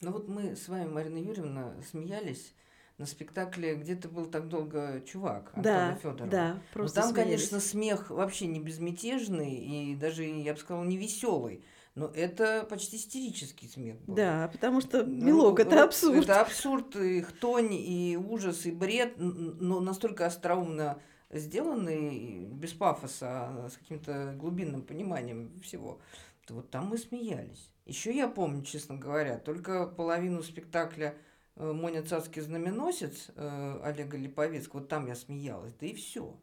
[0.00, 2.54] Ну вот мы с вами, Марина Юрьевна, смеялись
[2.98, 6.30] на спектакле «Где ты был так долго, чувак» Антона да, Федорова.
[6.30, 7.48] Да, просто Но там, смеялись.
[7.48, 11.64] конечно, смех вообще не безмятежный и даже, я бы сказала, не веселый.
[11.94, 14.14] Но это почти истерический смех был.
[14.16, 16.24] Да, потому что ну, милок ну, это абсурд.
[16.24, 23.68] Это абсурд, и хтонь, и ужас, и бред, но настолько остроумно сделанный, без пафоса, а
[23.70, 26.00] с каким-то глубинным пониманием всего.
[26.48, 27.70] Вот там мы смеялись.
[27.86, 31.16] Еще я помню, честно говоря, только половину спектакля
[31.56, 36.36] Моня царский знаменосец э, Олега Липовецкого, вот там я смеялась, да и все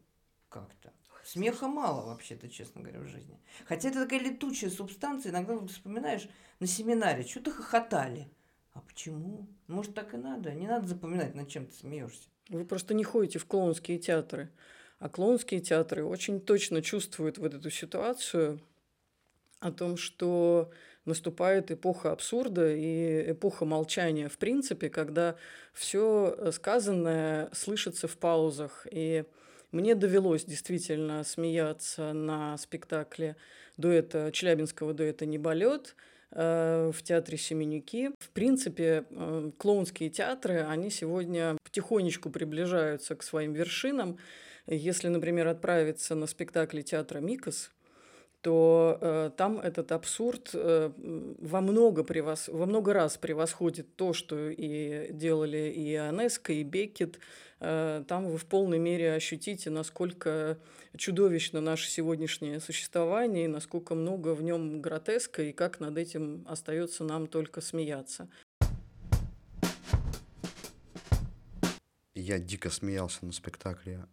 [0.49, 0.93] как-то.
[1.23, 3.39] Смеха мало вообще-то, честно говоря, в жизни.
[3.65, 6.27] Хотя это такая летучая субстанция, иногда вспоминаешь
[6.59, 8.27] на семинаре, что-то хохотали.
[8.73, 9.47] А почему?
[9.67, 10.53] Может, так и надо?
[10.53, 12.29] Не надо запоминать, над чем ты смеешься.
[12.49, 14.49] Вы просто не ходите в клоунские театры.
[14.99, 18.61] А клоунские театры очень точно чувствуют вот эту ситуацию
[19.59, 20.71] о том, что
[21.05, 25.35] наступает эпоха абсурда и эпоха молчания в принципе, когда
[25.73, 28.87] все сказанное слышится в паузах.
[28.91, 29.25] И
[29.71, 33.35] мне довелось действительно смеяться на спектакле
[33.77, 35.95] дуэта, челябинского дуэта «Неболет»,
[36.31, 38.11] э, в театре Семенюки.
[38.19, 44.17] В принципе, э, клоунские театры, они сегодня потихонечку приближаются к своим вершинам.
[44.67, 47.71] Если, например, отправиться на спектакли театра «Микос»,
[48.41, 52.47] то э, там этот абсурд э, во, много превос...
[52.47, 57.19] во много раз превосходит то, что и делали и Ионеско, и Беккет.
[57.59, 60.57] Э, там вы в полной мере ощутите, насколько
[60.97, 67.03] чудовищно наше сегодняшнее существование, и насколько много в нем гротеска, и как над этим остается
[67.03, 68.27] нам только смеяться.
[72.15, 74.05] Я дико смеялся на спектакле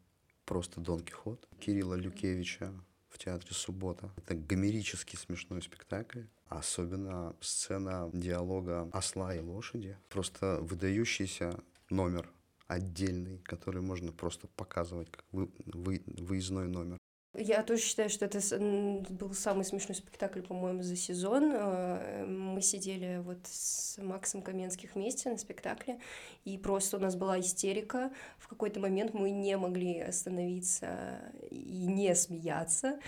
[0.44, 2.72] «Просто Дон Кихот» Кирилла Люкевича
[3.10, 4.10] в театре «Суббота».
[4.16, 6.22] Это гомерический смешной спектакль.
[6.48, 9.96] Особенно сцена диалога осла и лошади.
[10.08, 11.58] Просто выдающийся
[11.90, 12.30] номер
[12.66, 16.98] отдельный, который можно просто показывать как вы, вы, выездной номер.
[17.38, 18.40] Я тоже считаю, что это
[19.10, 21.52] был самый смешной спектакль, по-моему, за сезон.
[21.54, 26.00] Э, мы сидели вот с Максом Каменских вместе на спектакле,
[26.44, 28.10] и просто у нас была истерика.
[28.38, 32.98] В какой-то момент мы не могли остановиться и не смеяться.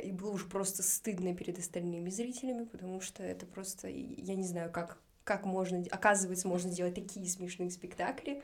[0.00, 4.70] И было уже просто стыдно перед остальными зрителями, потому что это просто, я не знаю,
[4.70, 8.42] как, как можно, оказывается, можно делать такие смешные спектакли,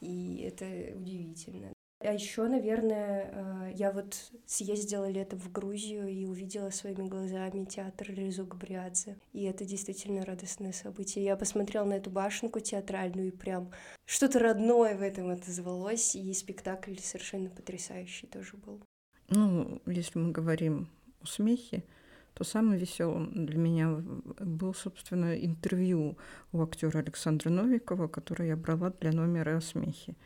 [0.00, 0.64] и это
[0.96, 1.72] удивительно.
[2.02, 8.08] А еще, наверное, э, я вот съездила летом в Грузию и увидела своими глазами театр
[8.08, 9.18] Резо Габриадзе.
[9.34, 11.22] И это действительно радостное событие.
[11.22, 13.70] Я посмотрела на эту башенку театральную, и прям
[14.06, 16.16] что-то родное в этом отозвалось.
[16.16, 18.80] И спектакль совершенно потрясающий тоже был.
[19.28, 20.88] Ну, если мы говорим
[21.22, 21.84] о смехе,
[22.32, 23.90] то самым веселым для меня
[24.38, 26.16] был, собственно, интервью
[26.52, 30.16] у актера Александра Новикова, которое я брала для номера о смехе.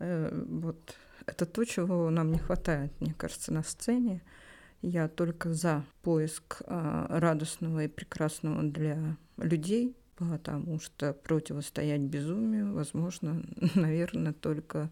[0.00, 0.96] Э, вот
[1.26, 4.22] это то, чего нам не хватает, мне кажется, на сцене.
[4.80, 13.44] Я только за поиск а, радостного и прекрасного для людей, потому что противостоять безумию возможно,
[13.74, 14.90] наверное, только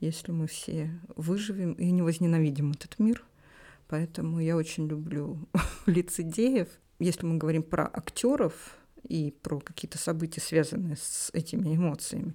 [0.00, 3.24] если мы все выживем и не возненавидим этот мир.
[3.88, 5.48] Поэтому я очень люблю
[5.86, 6.68] лицедеев.
[6.98, 8.76] Если мы говорим про актеров
[9.08, 12.34] и про какие-то события, связанные с этими эмоциями,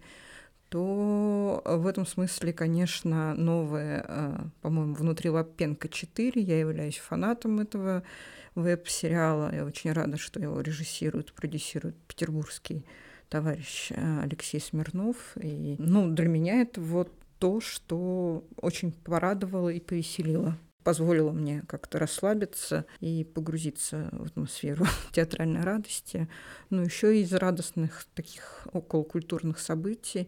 [0.74, 8.02] то в этом смысле, конечно, новое, э, по-моему, «Внутри Лапенко 4», я являюсь фанатом этого
[8.56, 9.54] веб-сериала.
[9.54, 12.88] Я очень рада, что его режиссирует, продюсирует петербургский
[13.30, 15.38] товарищ э, Алексей Смирнов.
[15.40, 21.98] И, ну, для меня это вот то, что очень порадовало и повеселило позволило мне как-то
[22.00, 26.28] расслабиться и погрузиться в атмосферу театральной радости.
[26.72, 30.28] Но еще из радостных таких околокультурных событий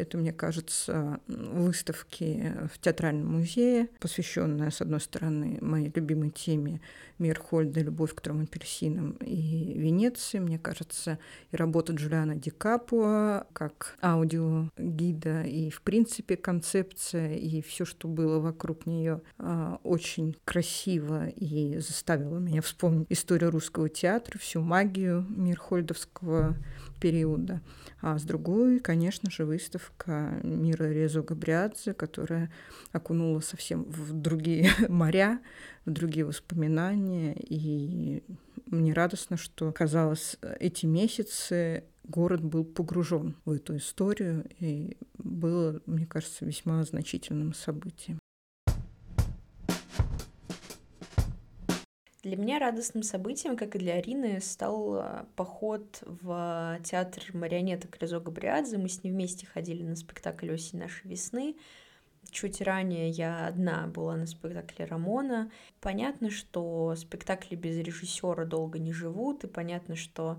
[0.00, 6.80] это, мне кажется, выставки в Театральном музее, посвященная, с одной стороны, моей любимой теме
[7.18, 10.38] Мирхольда «Любовь к трем апельсинам» и Венеции.
[10.38, 11.18] Мне кажется,
[11.52, 18.38] и работа Джулиана Ди Капуа как аудиогида и, в принципе, концепция и все, что было
[18.38, 26.56] вокруг нее, а, очень красиво и заставило меня вспомнить историю русского театра, всю магию Мирхольдовского
[27.00, 27.60] периода.
[28.00, 32.50] А с другой, конечно же, выставка мира Резо Габриадзе, которая
[32.92, 35.40] окунула совсем в другие моря,
[35.84, 37.36] в другие воспоминания.
[37.38, 38.22] И
[38.66, 46.06] мне радостно, что, казалось, эти месяцы город был погружен в эту историю, и было, мне
[46.06, 48.18] кажется, весьма значительным событием.
[52.22, 58.20] Для меня радостным событием, как и для Арины, стал а, поход в театр марионеток Резо
[58.20, 58.76] Габриадзе.
[58.76, 61.56] Мы с ней вместе ходили на спектакль «Осень нашей весны».
[62.30, 65.50] Чуть ранее я одна была на спектакле Рамона.
[65.80, 70.38] Понятно, что спектакли без режиссера долго не живут, и понятно, что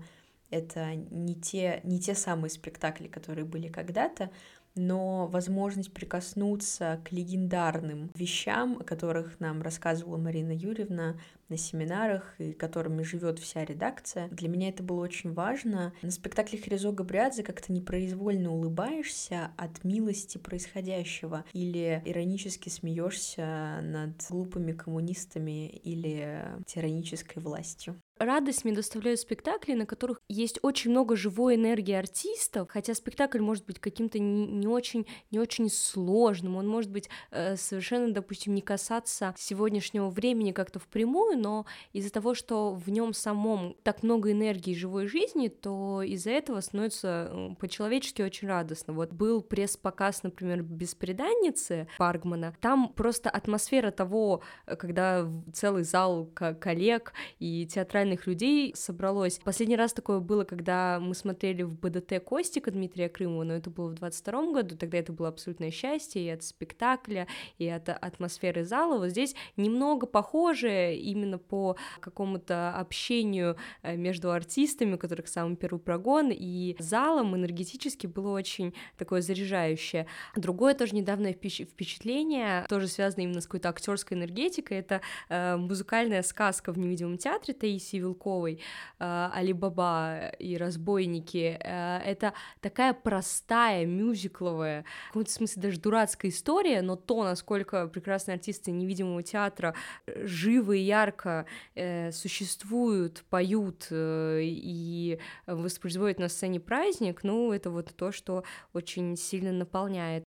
[0.50, 4.30] это не те, не те самые спектакли, которые были когда-то,
[4.74, 11.16] но возможность прикоснуться к легендарным вещам, о которых нам рассказывала Марина Юрьевна
[11.52, 15.92] на семинарах и которыми живет вся редакция, для меня это было очень важно.
[16.00, 24.72] На спектакле Хризо Габриадзе как-то непроизвольно улыбаешься от милости происходящего или иронически смеешься над глупыми
[24.72, 28.00] коммунистами или тиранической властью.
[28.18, 33.66] Радость мне доставляют спектакли, на которых есть очень много живой энергии артистов, хотя спектакль может
[33.66, 38.60] быть каким-то не, не очень, не очень сложным, он может быть э, совершенно, допустим, не
[38.60, 44.74] касаться сегодняшнего времени как-то впрямую, но из-за того, что в нем самом так много энергии
[44.74, 48.94] живой жизни, то из-за этого становится по-человечески очень радостно.
[48.94, 57.12] Вот был пресс-показ, например, «Беспреданницы» Паргмана, там просто атмосфера того, э, когда целый зал коллег
[57.40, 59.40] и театральных людей собралось.
[59.44, 63.88] Последний раз такое было, когда мы смотрели в БДТ Костика Дмитрия Крымова, но это было
[63.88, 67.26] в 22 году, тогда это было абсолютное счастье и от спектакля,
[67.58, 68.98] и от атмосферы зала.
[68.98, 75.80] Вот здесь немного похоже именно по какому-то общению э, между артистами, у которых самый первый
[75.80, 80.06] прогон, и залом энергетически было очень такое заряжающее.
[80.36, 86.72] Другое тоже недавнее впечатление, тоже связано именно с какой-то актерской энергетикой, это э, музыкальная сказка
[86.72, 88.60] в невидимом театре Таисии Вилковой
[88.98, 91.58] э, «Алибаба и разбойники».
[91.60, 98.34] Э, это такая простая, мюзикловая, в каком-то смысле даже дурацкая история, но то, насколько прекрасные
[98.34, 99.74] артисты невидимого театра
[100.06, 107.94] живо и ярко э, существуют, поют э, и воспроизводят на сцене праздник, ну, это вот
[107.96, 110.24] то, что очень сильно наполняет.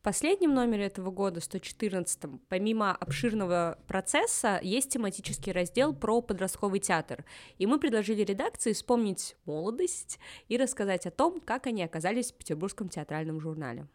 [0.00, 7.26] В последнем номере этого года, 114 помимо обширного процесса, есть тематический раздел про подростковый театр.
[7.58, 12.88] И мы предложили редакции вспомнить молодость и рассказать о том, как они оказались в Петербургском
[12.88, 13.88] театральном журнале.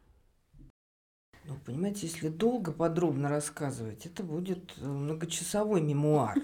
[1.48, 6.38] Ну, понимаете, если долго, подробно рассказывать, это будет э, многочасовой мемуар.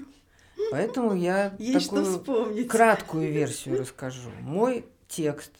[0.72, 4.30] Поэтому я Есть такую краткую версию расскажу.
[4.42, 5.52] Мой текст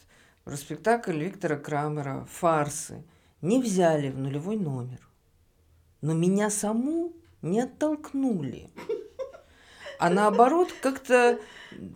[0.44, 3.02] про спектакль Виктора Крамера «Фарсы»
[3.40, 5.00] не взяли в нулевой номер.
[6.00, 7.12] Но меня саму
[7.42, 8.70] не оттолкнули.
[9.98, 11.38] А наоборот, как-то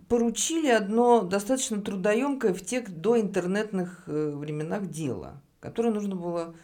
[0.09, 6.55] поручили одно достаточно трудоемкое в тех доинтернетных э, временах дело, которое нужно было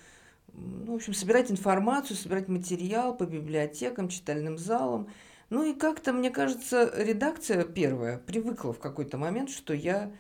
[0.55, 5.09] ну, в общем, собирать информацию, собирать материал по библиотекам, читальным залам.
[5.51, 10.13] Ну и как-то, мне кажется, редакция первая привыкла в какой-то момент, что я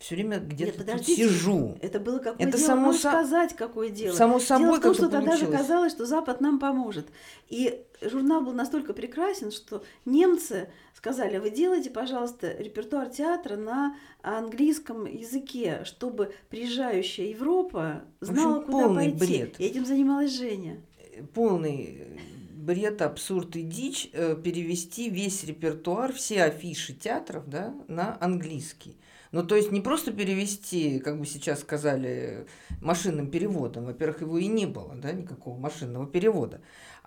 [0.00, 1.76] все время где-то тут сижу.
[1.82, 2.66] Это было какое это дело?
[2.66, 3.10] Само Можешь со...
[3.10, 4.14] сказать, какое дело?
[4.14, 7.08] Само собой, дело в том, что тогда же казалось, что Запад нам поможет.
[7.50, 15.04] И журнал был настолько прекрасен, что немцы сказали, вы делайте, пожалуйста, репертуар театра на английском
[15.04, 19.18] языке, чтобы приезжающая Европа знала, общем, куда пойти.
[19.18, 19.60] Бред.
[19.60, 20.80] И этим занималась Женя.
[21.34, 22.18] Полный
[22.60, 28.96] бред, абсурд и дичь э, перевести весь репертуар, все афиши театров да, на английский.
[29.32, 32.46] Ну, то есть не просто перевести, как бы сейчас сказали,
[32.80, 33.84] машинным переводом.
[33.84, 36.60] Во-первых, его и не было, да, никакого машинного перевода.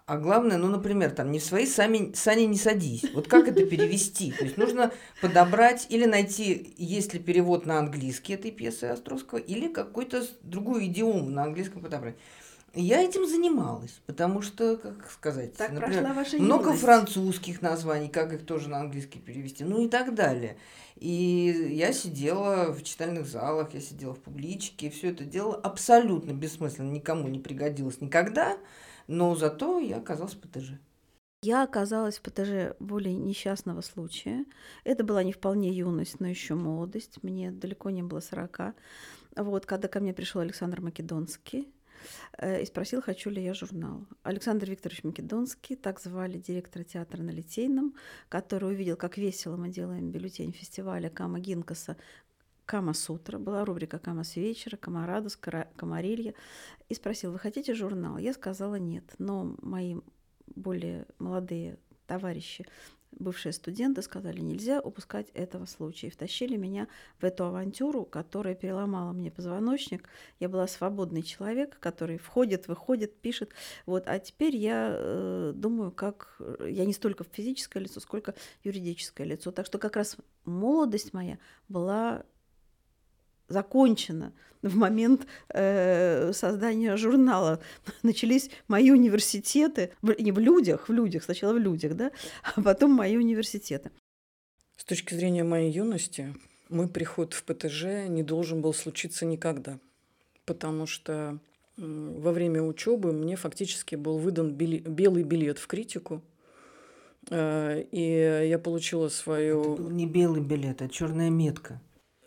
[0.06, 3.06] А главное, ну, например, там не в свои сами, сани не садись.
[3.14, 4.32] Вот как это перевести?
[4.32, 4.92] То есть нужно
[5.22, 11.30] подобрать или найти, есть ли перевод на английский этой пьесы Островского, или какой-то другую идиому
[11.30, 12.16] на английском подобрать.
[12.76, 16.82] Я этим занималась, потому что, как сказать, так например, ваша много юность.
[16.82, 20.58] французских названий, как их тоже на английский перевести, ну и так далее.
[20.96, 26.32] И я сидела в читальных залах, я сидела в публичке, и все это дело абсолютно
[26.32, 28.58] бессмысленно, никому не пригодилось никогда,
[29.06, 30.72] но зато я оказалась в ПТЖ.
[31.44, 34.46] Я оказалась в ПТЖ более несчастного случая.
[34.84, 37.22] Это была не вполне юность, но еще молодость.
[37.22, 38.74] Мне далеко не было сорока.
[39.36, 41.68] Вот, когда ко мне пришел Александр Македонский,
[42.42, 44.06] и спросил, хочу ли я журнал.
[44.24, 47.96] Александр Викторович Македонский, так звали директора театра на Литейном,
[48.30, 51.98] который увидел, как весело мы делаем бюллетень фестиваля Кама Гинкаса
[52.66, 56.34] Кама Сутра, была рубрика Кама с вечера, Кама Радус, Камарилья,
[56.88, 58.18] и спросил, вы хотите журнал?
[58.18, 59.98] Я сказала нет, но мои
[60.56, 61.78] более молодые
[62.08, 62.66] товарищи
[63.20, 66.08] бывшие студенты сказали, нельзя упускать этого случая.
[66.08, 66.88] И втащили меня
[67.20, 70.08] в эту авантюру, которая переломала мне позвоночник.
[70.40, 73.52] Я была свободный человек, который входит, выходит, пишет.
[73.86, 74.04] Вот.
[74.08, 76.40] А теперь я э, думаю, как...
[76.66, 79.52] Я не столько физическое лицо, сколько юридическое лицо.
[79.52, 81.40] Так что как раз молодость моя
[81.70, 82.24] была
[83.48, 87.60] закончена в момент э, создания журнала.
[88.04, 92.12] Начались мои университеты, в, не в людях, в людях, сначала в людях, да,
[92.56, 93.92] а потом мои университеты.
[94.78, 96.34] С точки зрения моей юности,
[96.70, 99.80] мой приход в ПТЖ не должен был случиться никогда,
[100.46, 101.40] потому что
[101.78, 106.22] во время учебы мне фактически был выдан белый билет в критику,
[107.30, 109.62] э, и я получила свою...
[109.62, 111.82] Это был не белый билет, а черная метка.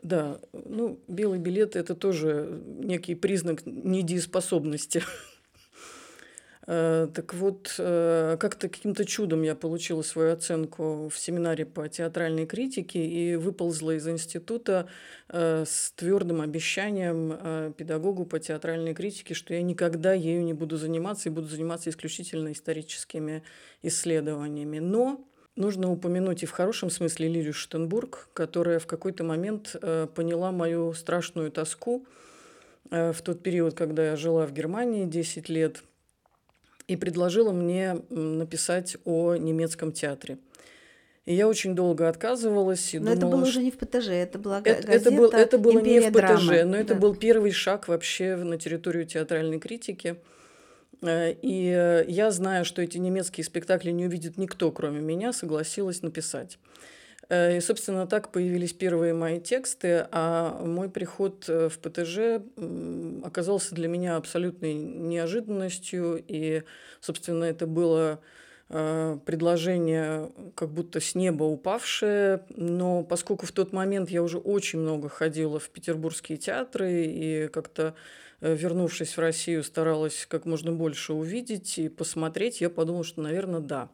[0.07, 5.03] Да, ну, белый билет– это тоже некий признак недееспособности.
[6.69, 12.45] Э, так вот, э, как-то каким-то чудом я получила свою оценку в семинаре по театральной
[12.45, 14.89] критике и выползла из института
[15.29, 21.29] э, с твердым обещанием педагогу по театральной критике, что я никогда ею не буду заниматься
[21.29, 23.45] и буду заниматься исключительно историческими
[23.83, 24.81] исследованиями.
[24.81, 25.25] Но
[25.57, 30.93] Нужно упомянуть и в хорошем смысле Лилию Штенбург, которая в какой-то момент э, поняла мою
[30.93, 32.05] страшную тоску
[32.91, 35.83] э, в тот период, когда я жила в Германии 10 лет,
[36.89, 40.37] и предложила мне написать о немецком театре.
[41.25, 44.09] И я очень долго отказывалась и Но это думала, было что- уже не в ПТЖ,
[44.11, 46.65] это была га- это, газета это, был, это было не «Империя в ПТЖ, драмы».
[46.65, 47.01] но это Да.
[47.01, 50.17] был первый шаг вообще на территорию театральной критики.
[51.03, 56.03] Э, И э, я, зная, что эти немецкие спектакли не увидит никто, кроме меня, согласилась
[56.03, 56.59] написать.
[57.29, 62.43] Э, И, собственно, так появились первые мои тексты, а мой приход в ПТЖ
[63.25, 66.23] оказался для меня абсолютной неожиданностью.
[66.27, 66.63] И,
[67.01, 68.21] собственно, это было
[68.69, 75.09] предложение как будто с неба упавшее, но поскольку в тот момент я уже очень много
[75.09, 77.95] ходила в петербургские театры и как-то
[78.41, 83.91] вернувшись в Россию, старалась как можно больше увидеть и посмотреть, я подумала, что, наверное, да.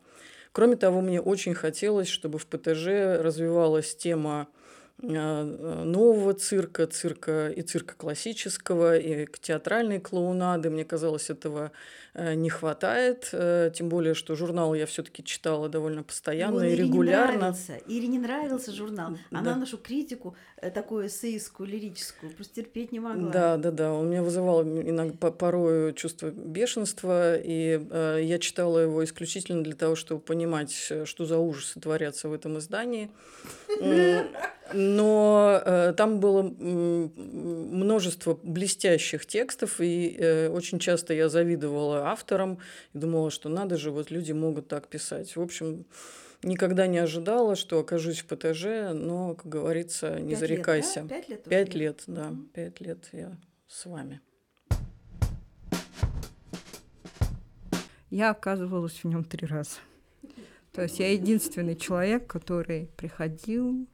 [0.53, 2.87] Кроме того, мне очень хотелось, чтобы в ПТЖ
[3.21, 4.62] развивалась тема э, э,
[5.03, 10.71] нового цирка, цирка и цирка классического, и театральной клоунады.
[10.71, 11.73] Мне казалось, этого
[12.15, 13.29] э, не хватает.
[13.33, 17.39] э, Тем более, что журнал я все-таки читала довольно постоянно Он и Ире не регулярно.
[17.39, 17.77] нравился.
[17.89, 19.19] Ире не нравился журнал.
[19.31, 19.57] Она Да.
[19.57, 23.31] нашу критику, э, такую эссеистскую, лирическую, просто терпеть не могла.
[23.31, 23.93] Да, да, да.
[23.93, 29.75] Он меня вызывал иногда по- порою чувство бешенства, и э, я читала его исключительно для
[29.75, 33.11] того, чтобы понимать, э, что за ужасы творятся в этом издании.
[34.75, 42.59] Но э, там было множество блестящих текстов, и э, очень часто я завидовала авторам
[42.93, 45.37] и думала, что надо же, вот люди могут так писать.
[45.37, 45.87] В общем,
[46.43, 50.37] никогда не ожидала, что окажусь в ПТЖ, но, как говорится, не Пять лет, да?
[50.37, 51.07] зарекайся.
[51.09, 51.45] Пять лет?
[51.45, 53.37] Пять лет, да, пять лет я
[53.69, 54.21] с вами.
[58.11, 59.79] Я оказывалась в нем три раза.
[60.73, 63.87] То есть я единственный человек, который приходил,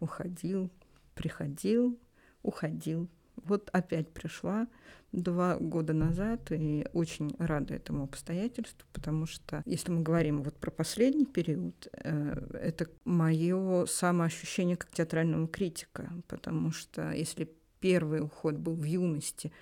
[0.00, 0.70] уходил,
[1.14, 1.98] приходил,
[2.42, 3.08] уходил.
[3.36, 4.66] Вот опять пришла
[5.12, 10.70] два года назад и очень рада этому обстоятельству, потому что если мы говорим вот про
[10.70, 18.74] последний период, э, это мое самоощущение как театрального критика, потому что если первый уход был
[18.74, 19.52] в юности,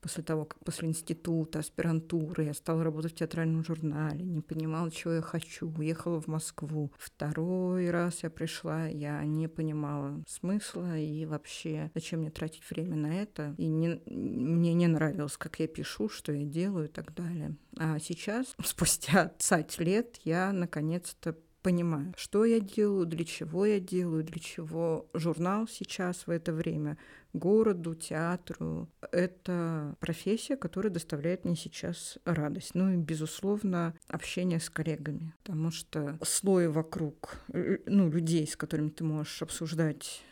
[0.00, 5.14] после того, как после института, аспирантуры я стала работать в театральном журнале, не понимала, чего
[5.14, 6.92] я хочу, уехала в Москву.
[6.98, 13.14] Второй раз я пришла, я не понимала смысла и вообще, зачем мне тратить время на
[13.22, 13.54] это.
[13.58, 17.56] И не- мне не нравилось, как я пишу, что я делаю и так далее.
[17.76, 24.24] А сейчас, спустя 20 лет, я наконец-то понимаю, что я делаю, для чего я делаю,
[24.24, 26.98] для чего журнал сейчас в это время
[27.32, 28.88] городу, театру.
[29.12, 32.74] Это профессия, которая доставляет мне сейчас радость.
[32.74, 38.90] Ну и, безусловно, общение с коллегами, потому что слой вокруг э, ну, людей, с которыми
[38.90, 40.22] ты можешь обсуждать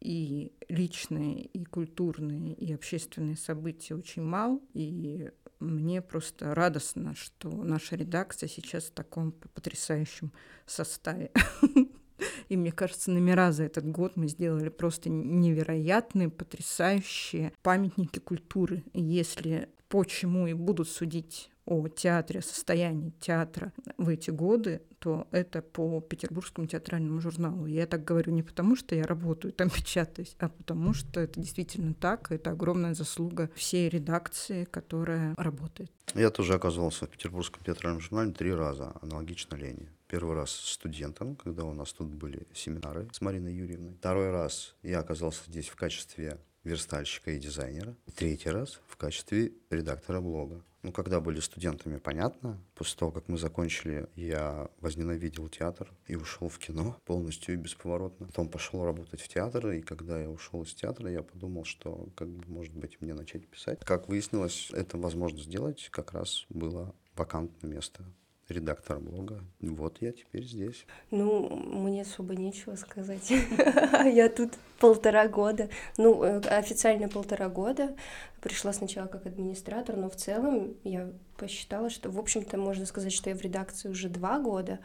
[0.00, 5.30] и личные, и культурные, и общественные события очень мал, и
[5.60, 10.32] мне просто радостно, что наша редакция сейчас в таком потрясающем
[10.66, 11.30] составе.
[12.48, 18.84] И мне кажется, номера за этот год мы сделали просто невероятные, потрясающие памятники культуры.
[18.92, 25.28] Если по чему и будут судить о театре, о состоянии театра в эти годы, то
[25.32, 27.66] это по Петербургскому театральному журналу.
[27.66, 31.92] Я так говорю не потому, что я работаю там печатаюсь, а потому что это действительно
[31.92, 32.32] так.
[32.32, 35.92] Это огромная заслуга всей редакции, которая работает.
[36.14, 39.90] Я тоже оказался в Петербургском театральном журнале три раза, аналогично Лене.
[40.08, 43.96] Первый раз студентом, когда у нас тут были семинары с Мариной Юрьевной.
[43.98, 47.96] Второй раз я оказался здесь в качестве верстальщика и дизайнера.
[48.06, 50.64] И третий раз в качестве редактора блога.
[50.82, 52.60] Ну, когда были студентами, понятно.
[52.74, 58.26] После того, как мы закончили, я возненавидел театр и ушел в кино полностью и бесповоротно.
[58.26, 62.28] Потом пошел работать в театр, и когда я ушел из театра, я подумал, что, как
[62.28, 63.80] бы, может быть, мне начать писать.
[63.80, 68.04] Как выяснилось, это возможно сделать, как раз было вакантное место
[68.48, 69.44] редактора блога.
[69.60, 70.86] Вот я теперь здесь.
[71.10, 73.30] Ну, мне особо нечего сказать.
[74.04, 75.68] Я тут полтора года.
[75.96, 77.96] Ну, э, официально полтора года.
[78.40, 83.30] Пришла сначала как администратор, но в целом я посчитала, что, в общем-то, можно сказать, что
[83.30, 84.80] я в редакции уже два года,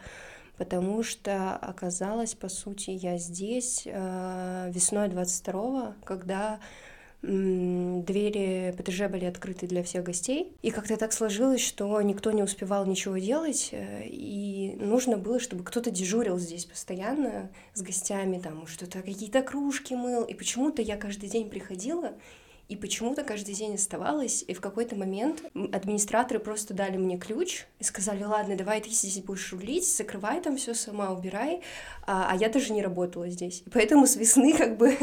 [0.57, 6.59] потому что оказалось, по сути, я здесь э, весной 22-го, когда
[7.21, 10.55] двери ПТЖ были открыты для всех гостей.
[10.61, 15.63] И как-то так сложилось, что никто не успевал ничего делать, э, и нужно было, чтобы
[15.63, 20.23] кто-то дежурил здесь постоянно с гостями, там что-то, какие-то кружки мыл.
[20.23, 22.13] И почему-то я каждый день приходила,
[22.69, 25.43] и почему-то каждый день оставалась, и в какой-то момент
[25.73, 30.55] администраторы просто дали мне ключ и сказали, ладно, давай ты здесь будешь рулить, закрывай там
[30.55, 31.61] все сама, убирай,
[32.05, 33.63] а, а я даже не работала здесь.
[33.65, 34.95] И поэтому с весны как бы,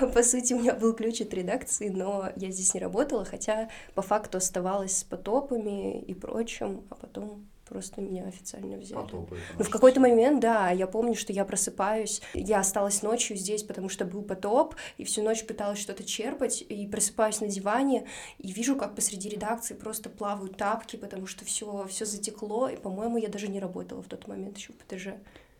[0.12, 4.02] по сути, у меня был ключ от редакции, но я здесь не работала, хотя по
[4.02, 9.00] факту оставалась с потопами и прочим, а потом просто меня официально взяли.
[9.02, 13.62] Потопы, Ну, в какой-то момент, да, я помню, что я просыпаюсь, я осталась ночью здесь,
[13.62, 18.06] потому что был потоп, и всю ночь пыталась что-то черпать, и просыпаюсь на диване,
[18.38, 23.18] и вижу, как посреди редакции просто плавают тапки, потому что все, все затекло, и, по-моему,
[23.18, 25.08] я даже не работала в тот момент еще в ПТЖ.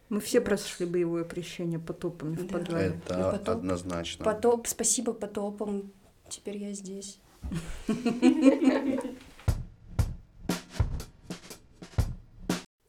[0.08, 2.58] Мы все прошли боевое крещение потопами в Да.
[2.58, 2.86] подвале.
[3.04, 4.24] Это Ну, потоп- однозначно.
[4.24, 5.92] Потоп, спасибо потопам,
[6.30, 7.18] теперь я здесь.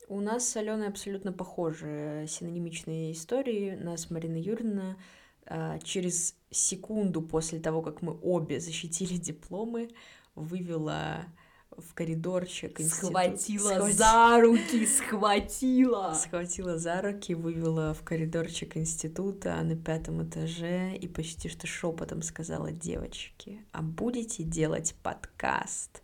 [0.10, 3.76] У нас с Аленой абсолютно похожие синонимичные истории.
[3.76, 4.97] Нас Марина Юрьевна
[5.45, 9.89] а, через секунду после того, как мы обе защитили дипломы,
[10.34, 11.26] вывела
[11.78, 16.14] в коридорчик институт- Схвати- руки, схватила.
[16.14, 22.72] Схватила за руки, вывела в коридорчик института на пятом этаже и почти что шепотом сказала
[22.72, 26.01] девочки, а будете делать подкаст?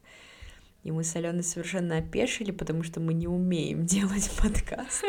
[0.86, 5.04] И мы с Аленой совершенно опешили, потому что мы не умеем делать подкаст.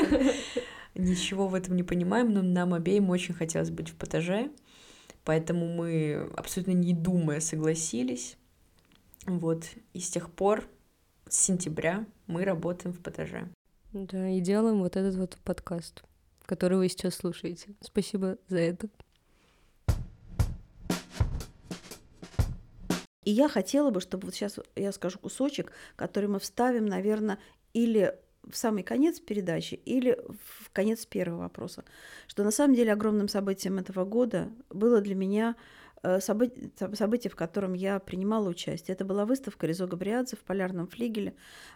[0.95, 4.51] Ничего в этом не понимаем, но нам обеим очень хотелось быть в ПТЖ,
[5.23, 8.39] поэтому мы абсолютно не думая согласились.
[9.27, 10.67] Вот, и с тех пор,
[11.29, 13.47] с сентября, мы работаем в ПТЖ.
[13.93, 16.05] Да, и делаем вот этот вот подкаст,
[16.47, 17.75] который вы сейчас слушаете.
[17.83, 18.89] Спасибо за это.
[23.27, 27.39] И я хотела бы, чтобы вот сейчас я скажу кусочек, который мы вставим, наверное,
[27.75, 28.15] или
[28.49, 30.17] в самый конец передачи, или
[30.63, 31.85] в конец первого вопроса.
[32.29, 35.57] Что на самом деле огромным событием этого года было для меня
[36.07, 38.95] э, собы- соб- событие, в котором я принимала участие.
[38.95, 41.35] Это была выставка Резо Габриадзе в Полярном флигеле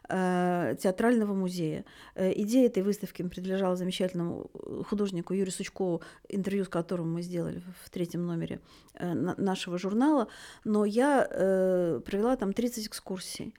[0.09, 1.85] э, театрального музея.
[2.15, 7.63] Э, идея этой выставки принадлежала замечательному э, художнику Юрию Сучкову, интервью с которым мы сделали
[7.85, 8.61] в- третьем номере
[8.95, 10.29] э, на- нашего журнала.
[10.65, 13.55] Но я э, провела там 30 экскурсий.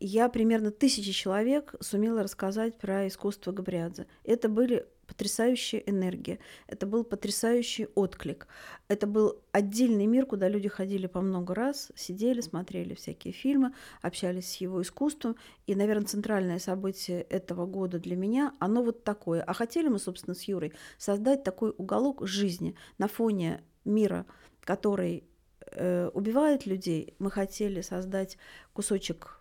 [0.00, 4.06] Я примерно тысячи человек сумела рассказать про искусство Габриадзе.
[4.24, 6.38] Это были потрясающая энергия,
[6.68, 8.46] это был потрясающий отклик.
[8.86, 14.52] Это был отдельный мир, куда люди ходили по много раз, сидели, смотрели всякие фильмы, общались
[14.52, 15.36] с его искусством.
[15.66, 19.42] И, наверное, центральное событие этого года для меня, оно вот такое.
[19.42, 24.26] А хотели мы, собственно, с Юрой создать такой уголок жизни на фоне мира,
[24.62, 25.24] который
[25.72, 27.14] э, убивает людей.
[27.18, 28.36] Мы хотели создать
[28.74, 29.37] кусочек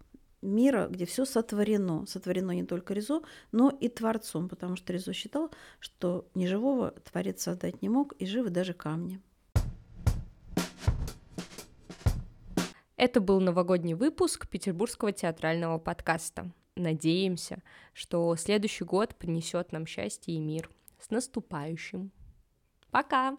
[0.47, 2.05] мира, где все сотворено.
[2.05, 3.21] Сотворено не только Резо,
[3.51, 8.49] но и Творцом, потому что Резо считал, что неживого Творец создать не мог, и живы
[8.49, 9.21] даже камни.
[12.95, 16.51] Это был новогодний выпуск Петербургского театрального подкаста.
[16.75, 17.61] Надеемся,
[17.93, 20.69] что следующий год принесет нам счастье и мир.
[20.99, 22.11] С наступающим!
[22.89, 23.37] Пока!